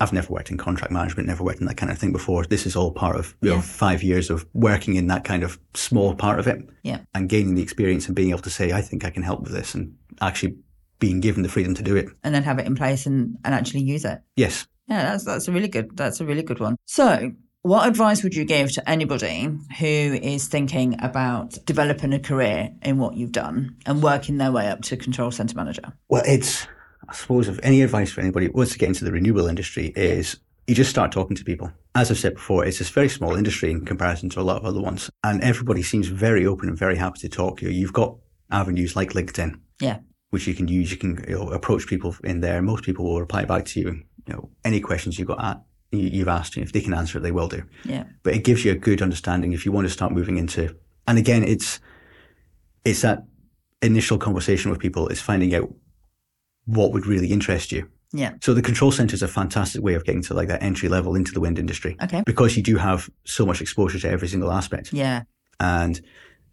I've 0.00 0.12
never 0.12 0.32
worked 0.32 0.50
in 0.50 0.56
contract 0.58 0.92
management, 0.92 1.28
never 1.28 1.44
worked 1.44 1.60
in 1.60 1.66
that 1.66 1.76
kind 1.76 1.90
of 1.92 1.98
thing 1.98 2.12
before. 2.12 2.44
This 2.44 2.66
is 2.66 2.76
all 2.76 2.90
part 2.92 3.16
of 3.16 3.34
you 3.40 3.50
know, 3.50 3.60
five 3.60 4.02
years 4.02 4.28
of 4.30 4.44
working 4.52 4.94
in 4.96 5.06
that 5.06 5.24
kind 5.24 5.42
of 5.42 5.58
small 5.74 6.14
part 6.14 6.38
of 6.38 6.46
it 6.46 6.58
Yeah. 6.82 7.00
and 7.14 7.28
gaining 7.28 7.54
the 7.54 7.62
experience 7.62 8.06
and 8.06 8.14
being 8.16 8.30
able 8.30 8.40
to 8.42 8.50
say, 8.50 8.72
I 8.72 8.82
think 8.82 9.04
I 9.04 9.10
can 9.10 9.22
help 9.22 9.42
with 9.42 9.52
this 9.52 9.74
and 9.74 9.94
actually 10.20 10.56
being 10.98 11.20
given 11.20 11.42
the 11.42 11.48
freedom 11.48 11.74
to 11.74 11.82
do 11.82 11.94
it. 11.96 12.08
And 12.24 12.34
then 12.34 12.42
have 12.42 12.58
it 12.58 12.66
in 12.66 12.74
place 12.74 13.06
and, 13.06 13.36
and 13.44 13.54
actually 13.54 13.82
use 13.82 14.04
it. 14.04 14.20
Yes. 14.34 14.66
Yeah, 14.88 15.02
that's 15.02 15.24
that's 15.24 15.48
a 15.48 15.52
really 15.52 15.68
good 15.68 15.96
that's 15.96 16.20
a 16.20 16.24
really 16.24 16.42
good 16.44 16.60
one. 16.60 16.76
So, 16.84 17.32
what 17.66 17.88
advice 17.88 18.22
would 18.22 18.34
you 18.34 18.44
give 18.44 18.72
to 18.72 18.88
anybody 18.88 19.50
who 19.78 19.84
is 19.86 20.46
thinking 20.46 20.96
about 21.02 21.58
developing 21.64 22.12
a 22.12 22.18
career 22.20 22.70
in 22.82 22.98
what 22.98 23.16
you've 23.16 23.32
done 23.32 23.74
and 23.86 24.02
working 24.02 24.38
their 24.38 24.52
way 24.52 24.68
up 24.68 24.82
to 24.82 24.96
control 24.96 25.32
center 25.32 25.56
manager? 25.56 25.92
Well, 26.08 26.22
it's, 26.24 26.66
I 27.08 27.14
suppose, 27.14 27.48
if 27.48 27.58
any 27.64 27.82
advice 27.82 28.12
for 28.12 28.20
anybody 28.20 28.48
wants 28.48 28.72
to 28.72 28.78
get 28.78 28.88
into 28.90 29.04
the 29.04 29.10
renewable 29.10 29.48
industry 29.48 29.92
is 29.96 30.36
you 30.68 30.76
just 30.76 30.90
start 30.90 31.10
talking 31.10 31.36
to 31.36 31.44
people. 31.44 31.72
As 31.96 32.08
I've 32.08 32.18
said 32.18 32.34
before, 32.34 32.64
it's 32.64 32.78
this 32.78 32.90
very 32.90 33.08
small 33.08 33.34
industry 33.34 33.72
in 33.72 33.84
comparison 33.84 34.28
to 34.30 34.40
a 34.40 34.42
lot 34.42 34.58
of 34.58 34.64
other 34.64 34.80
ones. 34.80 35.10
And 35.24 35.42
everybody 35.42 35.82
seems 35.82 36.06
very 36.06 36.46
open 36.46 36.68
and 36.68 36.78
very 36.78 36.96
happy 36.96 37.18
to 37.20 37.28
talk. 37.28 37.58
To 37.58 37.64
you 37.64 37.72
you've 37.72 37.92
got 37.92 38.16
avenues 38.50 38.94
like 38.94 39.10
LinkedIn. 39.10 39.58
Yeah. 39.80 39.98
which 40.30 40.46
you 40.46 40.54
can 40.54 40.68
use. 40.68 40.92
You 40.92 40.98
can 40.98 41.24
you 41.28 41.34
know, 41.36 41.50
approach 41.50 41.86
people 41.88 42.14
in 42.22 42.40
there. 42.40 42.62
Most 42.62 42.84
people 42.84 43.04
will 43.04 43.20
reply 43.20 43.44
back 43.44 43.64
to 43.66 43.80
you. 43.80 43.88
You 44.26 44.34
know, 44.34 44.50
any 44.64 44.80
questions 44.80 45.18
you've 45.18 45.28
got 45.28 45.44
at, 45.44 45.62
you've 45.92 46.28
asked, 46.28 46.56
if 46.56 46.72
they 46.72 46.80
can 46.80 46.94
answer 46.94 47.18
it, 47.18 47.22
they 47.22 47.32
will 47.32 47.48
do. 47.48 47.62
Yeah. 47.84 48.04
But 48.22 48.34
it 48.34 48.44
gives 48.44 48.64
you 48.64 48.72
a 48.72 48.76
good 48.76 49.02
understanding 49.02 49.52
if 49.52 49.64
you 49.64 49.72
want 49.72 49.86
to 49.86 49.92
start 49.92 50.12
moving 50.12 50.36
into. 50.36 50.74
And 51.06 51.18
again, 51.18 51.42
it's 51.44 51.80
it's 52.84 53.02
that 53.02 53.24
initial 53.82 54.18
conversation 54.18 54.70
with 54.70 54.80
people. 54.80 55.08
Is 55.08 55.20
finding 55.20 55.54
out 55.54 55.72
what 56.64 56.92
would 56.92 57.06
really 57.06 57.28
interest 57.32 57.72
you. 57.72 57.88
Yeah. 58.12 58.32
So 58.42 58.54
the 58.54 58.62
control 58.62 58.92
center 58.92 59.14
is 59.14 59.22
a 59.22 59.28
fantastic 59.28 59.82
way 59.82 59.94
of 59.94 60.04
getting 60.04 60.22
to 60.22 60.34
like 60.34 60.48
that 60.48 60.62
entry 60.62 60.88
level 60.88 61.14
into 61.16 61.32
the 61.32 61.40
wind 61.40 61.58
industry 61.58 61.96
Okay. 62.02 62.22
because 62.24 62.56
you 62.56 62.62
do 62.62 62.76
have 62.76 63.10
so 63.24 63.44
much 63.44 63.60
exposure 63.60 63.98
to 63.98 64.08
every 64.08 64.28
single 64.28 64.52
aspect 64.52 64.92
Yeah. 64.92 65.24
and 65.60 66.00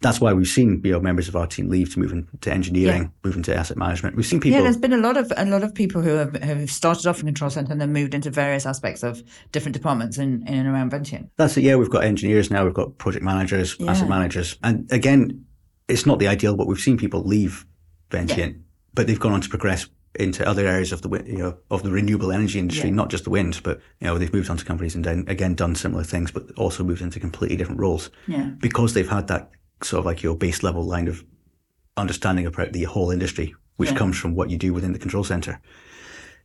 that's 0.00 0.20
why 0.20 0.32
we've 0.32 0.46
seen 0.48 0.80
you 0.84 0.92
know 0.92 1.00
members 1.00 1.28
of 1.28 1.36
our 1.36 1.46
team 1.46 1.68
leave 1.70 1.92
to 1.94 1.98
move 2.00 2.12
into 2.12 2.52
engineering, 2.52 3.12
move 3.24 3.36
into 3.36 3.54
asset 3.56 3.76
management. 3.76 4.16
We've 4.16 4.26
seen 4.26 4.40
people. 4.40 4.58
Yeah, 4.58 4.62
there's 4.62 4.76
been 4.76 4.92
a 4.92 4.98
lot 4.98 5.16
of 5.16 5.32
a 5.36 5.46
lot 5.46 5.62
of 5.62 5.74
people 5.74 6.02
who 6.02 6.10
have, 6.10 6.34
have 6.42 6.70
started 6.70 7.06
off 7.06 7.20
in 7.20 7.26
control 7.26 7.50
center 7.50 7.72
and 7.72 7.80
then 7.80 7.92
moved 7.92 8.14
into 8.14 8.30
various 8.30 8.66
aspects 8.66 9.02
of 9.02 9.22
different 9.52 9.74
departments 9.74 10.18
in, 10.18 10.46
in 10.46 10.54
and 10.54 10.68
around 10.68 10.90
Ventient. 10.92 11.30
that's 11.36 11.56
it. 11.56 11.62
Yeah, 11.64 11.76
we've 11.76 11.90
got 11.90 12.04
engineers 12.04 12.50
now. 12.50 12.64
We've 12.64 12.74
got 12.74 12.98
project 12.98 13.24
managers, 13.24 13.76
Yeah. 13.78 13.90
asset 13.92 14.08
managers, 14.08 14.58
and 14.62 14.86
again, 14.92 15.44
it's 15.88 16.06
not 16.06 16.18
the 16.18 16.28
ideal, 16.28 16.56
but 16.56 16.66
we've 16.66 16.78
seen 16.78 16.96
people 16.98 17.22
leave 17.24 17.64
Ventient, 18.10 18.60
but 18.94 19.06
they've 19.06 19.18
gone 19.20 19.32
on 19.32 19.40
to 19.40 19.48
progress 19.48 19.86
into 20.16 20.46
other 20.48 20.64
areas 20.64 20.92
of 20.92 21.02
the 21.02 21.08
you 21.26 21.38
know 21.38 21.56
of 21.72 21.82
the 21.82 21.90
renewable 21.90 22.30
energy 22.30 22.58
industry, 22.60 22.88
Yeah. 22.90 22.94
not 22.94 23.10
just 23.10 23.24
the 23.24 23.30
wind, 23.30 23.60
but 23.64 23.80
you 24.00 24.06
know 24.06 24.16
they've 24.18 24.32
moved 24.32 24.48
on 24.50 24.56
to 24.56 24.64
companies 24.64 24.94
and 24.94 25.04
then 25.04 25.24
again 25.26 25.54
done 25.54 25.74
similar 25.74 26.04
things, 26.04 26.30
but 26.30 26.50
also 26.56 26.84
moved 26.84 27.02
into 27.02 27.18
completely 27.18 27.56
different 27.56 27.80
roles 27.80 28.10
Yeah. 28.28 28.50
because 28.60 28.94
they've 28.94 29.08
had 29.08 29.26
that 29.28 29.50
sort 29.84 30.00
of 30.00 30.06
like 30.06 30.22
your 30.22 30.34
base 30.36 30.62
level 30.62 30.82
line 30.84 31.08
of 31.08 31.24
understanding 31.96 32.46
about 32.46 32.72
the 32.72 32.84
whole 32.84 33.10
industry, 33.10 33.54
which 33.76 33.90
Yeah. 33.90 33.96
comes 33.96 34.18
from 34.18 34.34
what 34.34 34.50
you 34.50 34.56
do 34.58 34.72
within 34.72 34.92
the 34.92 34.98
control 34.98 35.24
center. 35.24 35.60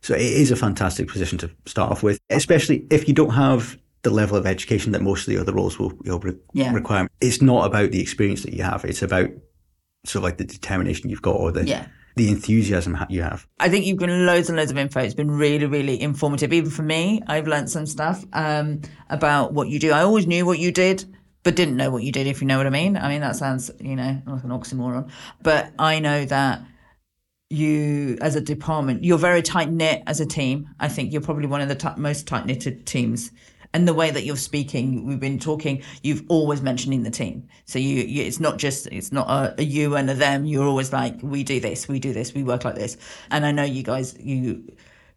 So 0.02 0.14
it 0.14 0.20
is 0.22 0.50
a 0.50 0.56
fantastic 0.56 1.08
position 1.08 1.38
to 1.38 1.50
start 1.66 1.90
off 1.90 2.02
with, 2.02 2.18
especially 2.30 2.86
if 2.90 3.06
you 3.08 3.14
don't 3.14 3.30
have 3.34 3.78
the 4.02 4.10
level 4.10 4.36
of 4.36 4.46
education 4.46 4.92
that 4.92 5.02
most 5.02 5.26
of 5.28 5.34
the 5.34 5.40
other 5.40 5.52
roles 5.52 5.78
will 5.78 5.92
know, 6.04 6.18
re- 6.18 6.32
Yeah. 6.54 6.72
require. 6.72 7.06
It's 7.20 7.42
not 7.42 7.66
about 7.66 7.90
the 7.90 8.00
experience 8.00 8.42
that 8.44 8.54
you 8.54 8.62
have; 8.62 8.84
it's 8.84 9.02
about 9.02 9.28
sort 10.06 10.20
of 10.20 10.24
like 10.24 10.38
the 10.38 10.44
determination 10.44 11.10
you've 11.10 11.20
got 11.20 11.36
or 11.36 11.52
the 11.52 11.66
Yeah. 11.66 11.86
the 12.16 12.28
enthusiasm 12.30 12.96
you 13.10 13.22
have. 13.22 13.46
I 13.60 13.68
think 13.68 13.84
you've 13.84 13.98
given 13.98 14.24
loads 14.26 14.48
and 14.48 14.56
loads 14.56 14.70
of 14.70 14.78
info. 14.78 15.00
It's 15.00 15.14
been 15.14 15.30
really, 15.30 15.66
really 15.66 16.00
informative. 16.00 16.52
Even 16.52 16.70
for 16.70 16.82
me, 16.82 17.22
I've 17.26 17.46
learned 17.46 17.68
some 17.70 17.86
stuff 17.86 18.24
um, 18.32 18.80
about 19.10 19.52
what 19.52 19.68
you 19.68 19.78
do. 19.78 19.92
I 19.92 20.02
always 20.02 20.26
knew 20.26 20.44
what 20.46 20.58
you 20.58 20.72
did, 20.72 21.04
but 21.42 21.56
didn't 21.56 21.76
know 21.76 21.90
what 21.90 22.02
you 22.02 22.12
did, 22.12 22.26
if 22.26 22.40
you 22.40 22.46
know 22.46 22.58
what 22.58 22.66
I 22.66 22.70
mean. 22.70 22.96
I 22.96 23.08
mean, 23.08 23.20
that 23.20 23.36
sounds, 23.36 23.70
you 23.80 23.96
know, 23.96 24.20
like 24.26 24.44
an 24.44 24.50
oxymoron. 24.50 25.10
But 25.42 25.72
I 25.78 25.98
know 25.98 26.24
that 26.26 26.62
you, 27.48 28.18
as 28.20 28.36
a 28.36 28.40
department, 28.40 29.04
you're 29.04 29.18
very 29.18 29.42
tight 29.42 29.70
knit 29.70 30.02
as 30.06 30.20
a 30.20 30.26
team. 30.26 30.68
I 30.78 30.88
think 30.88 31.12
you're 31.12 31.22
probably 31.22 31.46
one 31.46 31.60
of 31.60 31.68
the 31.68 31.74
ti 31.74 31.88
most 31.96 32.26
tight 32.26 32.46
knitted 32.46 32.86
teams. 32.86 33.30
And 33.72 33.86
the 33.86 33.94
way 33.94 34.10
that 34.10 34.24
you're 34.24 34.36
speaking, 34.36 35.06
we've 35.06 35.20
been 35.20 35.38
talking. 35.38 35.82
You've 36.02 36.24
always 36.28 36.60
mentioning 36.60 37.04
the 37.04 37.10
team, 37.10 37.46
so 37.66 37.78
you, 37.78 38.02
you 38.02 38.24
it's 38.24 38.40
not 38.40 38.58
just 38.58 38.88
it's 38.88 39.12
not 39.12 39.28
a, 39.30 39.60
a 39.60 39.62
you 39.62 39.94
and 39.94 40.10
a 40.10 40.14
them. 40.14 40.44
You're 40.44 40.66
always 40.66 40.92
like, 40.92 41.20
we 41.22 41.44
do 41.44 41.60
this, 41.60 41.86
we 41.86 42.00
do 42.00 42.12
this, 42.12 42.34
we 42.34 42.42
work 42.42 42.64
like 42.64 42.74
this. 42.74 42.96
And 43.30 43.46
I 43.46 43.52
know 43.52 43.62
you 43.62 43.84
guys, 43.84 44.16
you 44.18 44.64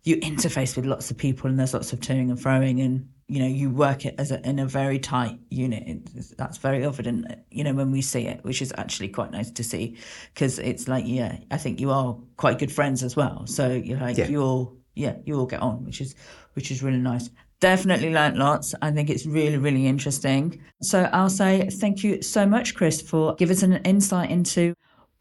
you 0.04 0.18
interface 0.18 0.76
with 0.76 0.86
lots 0.86 1.12
of 1.12 1.18
people, 1.18 1.50
and 1.50 1.58
there's 1.60 1.74
lots 1.74 1.94
of 1.94 2.00
toing 2.00 2.30
and 2.30 2.38
froing, 2.38 2.84
and 2.84 3.10
you 3.28 3.40
know 3.40 3.48
you 3.48 3.70
work 3.70 4.06
it 4.06 4.16
as 4.18 4.32
a, 4.32 4.46
in 4.48 4.60
a 4.60 4.66
very 4.66 5.00
tight 5.00 5.40
unit. 5.50 5.84
It's- 5.88 6.34
That's 6.38 6.58
very 6.58 6.84
evident, 6.86 7.26
you 7.52 7.64
know, 7.64 7.74
when 7.74 7.92
we 7.92 8.02
see 8.02 8.28
it, 8.28 8.44
which 8.44 8.62
is 8.62 8.74
actually 8.78 9.10
quite 9.10 9.32
nice 9.32 9.50
to 9.52 9.64
see, 9.64 9.98
because 10.34 10.60
it's 10.60 10.88
like, 10.88 11.06
yeah, 11.08 11.38
I 11.52 11.58
think 11.58 11.80
you 11.80 11.90
are 11.92 12.18
quite 12.38 12.60
good 12.60 12.72
friends 12.72 13.02
as 13.04 13.16
well. 13.16 13.48
So 13.48 13.70
you're 13.72 14.00
like 14.00 14.18
Yeah. 14.18 14.28
you 14.28 14.42
all, 14.42 14.78
yeah, 14.96 15.16
you 15.26 15.40
all 15.40 15.46
get 15.46 15.62
on, 15.62 15.86
which 15.86 16.02
is 16.02 16.16
which 16.54 16.70
is 16.70 16.84
really 16.84 17.00
nice. 17.00 17.30
Definitely 17.62 18.12
learnt 18.14 18.36
lots. 18.36 18.76
I 18.82 18.92
think 18.92 19.10
it's 19.10 19.26
really, 19.26 19.58
really 19.58 19.88
interesting. 19.88 20.62
So 20.82 21.10
I'll 21.14 21.30
say 21.30 21.70
thank 21.70 22.04
you 22.04 22.22
so 22.22 22.46
much, 22.46 22.76
Chris, 22.76 23.02
for 23.02 23.36
giving 23.36 23.56
us 23.56 23.64
an 23.64 23.76
insight 23.86 24.30
into 24.32 24.74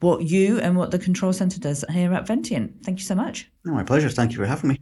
what 0.03 0.23
you 0.23 0.59
and 0.61 0.77
what 0.77 0.91
the 0.91 0.99
control 0.99 1.33
center 1.33 1.59
does 1.59 1.85
here 1.91 2.12
at 2.12 2.27
Ventient. 2.27 2.85
Thank 2.85 2.99
you 2.99 3.05
so 3.05 3.15
much. 3.15 3.51
My 3.65 3.85
pleasure. 3.85 4.09
Thank 4.09 4.33
you 4.33 4.38
for 4.38 4.47
having 4.47 4.71
me. 4.71 4.81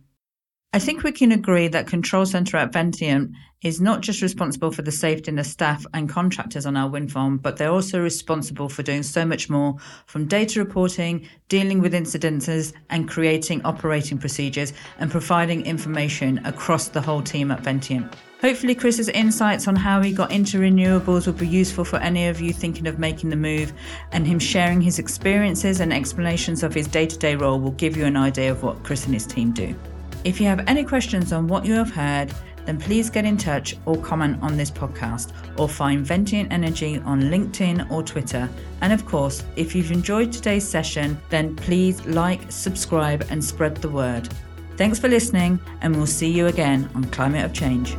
I 0.72 0.78
think 0.78 1.02
we 1.02 1.10
can 1.10 1.32
agree 1.32 1.66
that 1.66 1.88
Control 1.88 2.24
Centre 2.24 2.56
at 2.56 2.72
Ventient 2.72 3.34
is 3.60 3.80
not 3.80 4.02
just 4.02 4.22
responsible 4.22 4.70
for 4.70 4.82
the 4.82 4.92
safety 4.92 5.32
of 5.32 5.36
the 5.36 5.42
staff 5.42 5.84
and 5.94 6.08
contractors 6.08 6.64
on 6.64 6.76
our 6.76 6.88
wind 6.88 7.10
farm, 7.10 7.38
but 7.38 7.56
they're 7.56 7.72
also 7.72 8.00
responsible 8.00 8.68
for 8.68 8.84
doing 8.84 9.02
so 9.02 9.24
much 9.24 9.50
more 9.50 9.74
from 10.06 10.26
data 10.26 10.60
reporting, 10.60 11.28
dealing 11.48 11.80
with 11.80 11.92
incidences, 11.92 12.72
and 12.88 13.08
creating 13.08 13.60
operating 13.62 14.16
procedures 14.16 14.72
and 15.00 15.10
providing 15.10 15.66
information 15.66 16.38
across 16.46 16.86
the 16.86 17.00
whole 17.00 17.20
team 17.20 17.50
at 17.50 17.64
Ventient. 17.64 18.14
Hopefully, 18.40 18.76
Chris's 18.76 19.08
insights 19.08 19.66
on 19.66 19.74
how 19.74 20.00
he 20.00 20.12
got 20.12 20.30
into 20.30 20.60
renewables 20.60 21.26
will 21.26 21.32
be 21.32 21.48
useful 21.48 21.84
for 21.84 21.96
any 21.96 22.28
of 22.28 22.40
you 22.40 22.52
thinking 22.52 22.86
of 22.86 23.00
making 23.00 23.30
the 23.30 23.36
move, 23.36 23.72
and 24.12 24.24
him 24.24 24.38
sharing 24.38 24.80
his 24.80 25.00
experiences 25.00 25.80
and 25.80 25.92
explanations 25.92 26.62
of 26.62 26.72
his 26.72 26.86
day 26.86 27.06
to 27.06 27.18
day 27.18 27.34
role 27.34 27.58
will 27.58 27.72
give 27.72 27.96
you 27.96 28.04
an 28.04 28.16
idea 28.16 28.52
of 28.52 28.62
what 28.62 28.80
Chris 28.84 29.04
and 29.04 29.14
his 29.14 29.26
team 29.26 29.50
do. 29.50 29.74
If 30.22 30.40
you 30.40 30.46
have 30.46 30.64
any 30.66 30.84
questions 30.84 31.32
on 31.32 31.46
what 31.46 31.64
you 31.64 31.74
have 31.74 31.90
heard, 31.90 32.32
then 32.66 32.78
please 32.78 33.08
get 33.08 33.24
in 33.24 33.36
touch 33.36 33.76
or 33.86 33.96
comment 33.96 34.38
on 34.42 34.56
this 34.56 34.70
podcast 34.70 35.32
or 35.58 35.68
find 35.68 36.04
Ventient 36.04 36.52
Energy 36.52 36.98
on 36.98 37.22
LinkedIn 37.22 37.90
or 37.90 38.02
Twitter. 38.02 38.48
And 38.82 38.92
of 38.92 39.06
course, 39.06 39.42
if 39.56 39.74
you've 39.74 39.92
enjoyed 39.92 40.30
today's 40.30 40.68
session, 40.68 41.18
then 41.30 41.56
please 41.56 42.04
like, 42.04 42.40
subscribe, 42.50 43.26
and 43.30 43.42
spread 43.42 43.76
the 43.76 43.88
word. 43.88 44.28
Thanks 44.76 44.98
for 44.98 45.08
listening, 45.08 45.58
and 45.80 45.96
we'll 45.96 46.06
see 46.06 46.30
you 46.30 46.46
again 46.48 46.88
on 46.94 47.04
Climate 47.04 47.44
of 47.44 47.52
Change. 47.52 47.96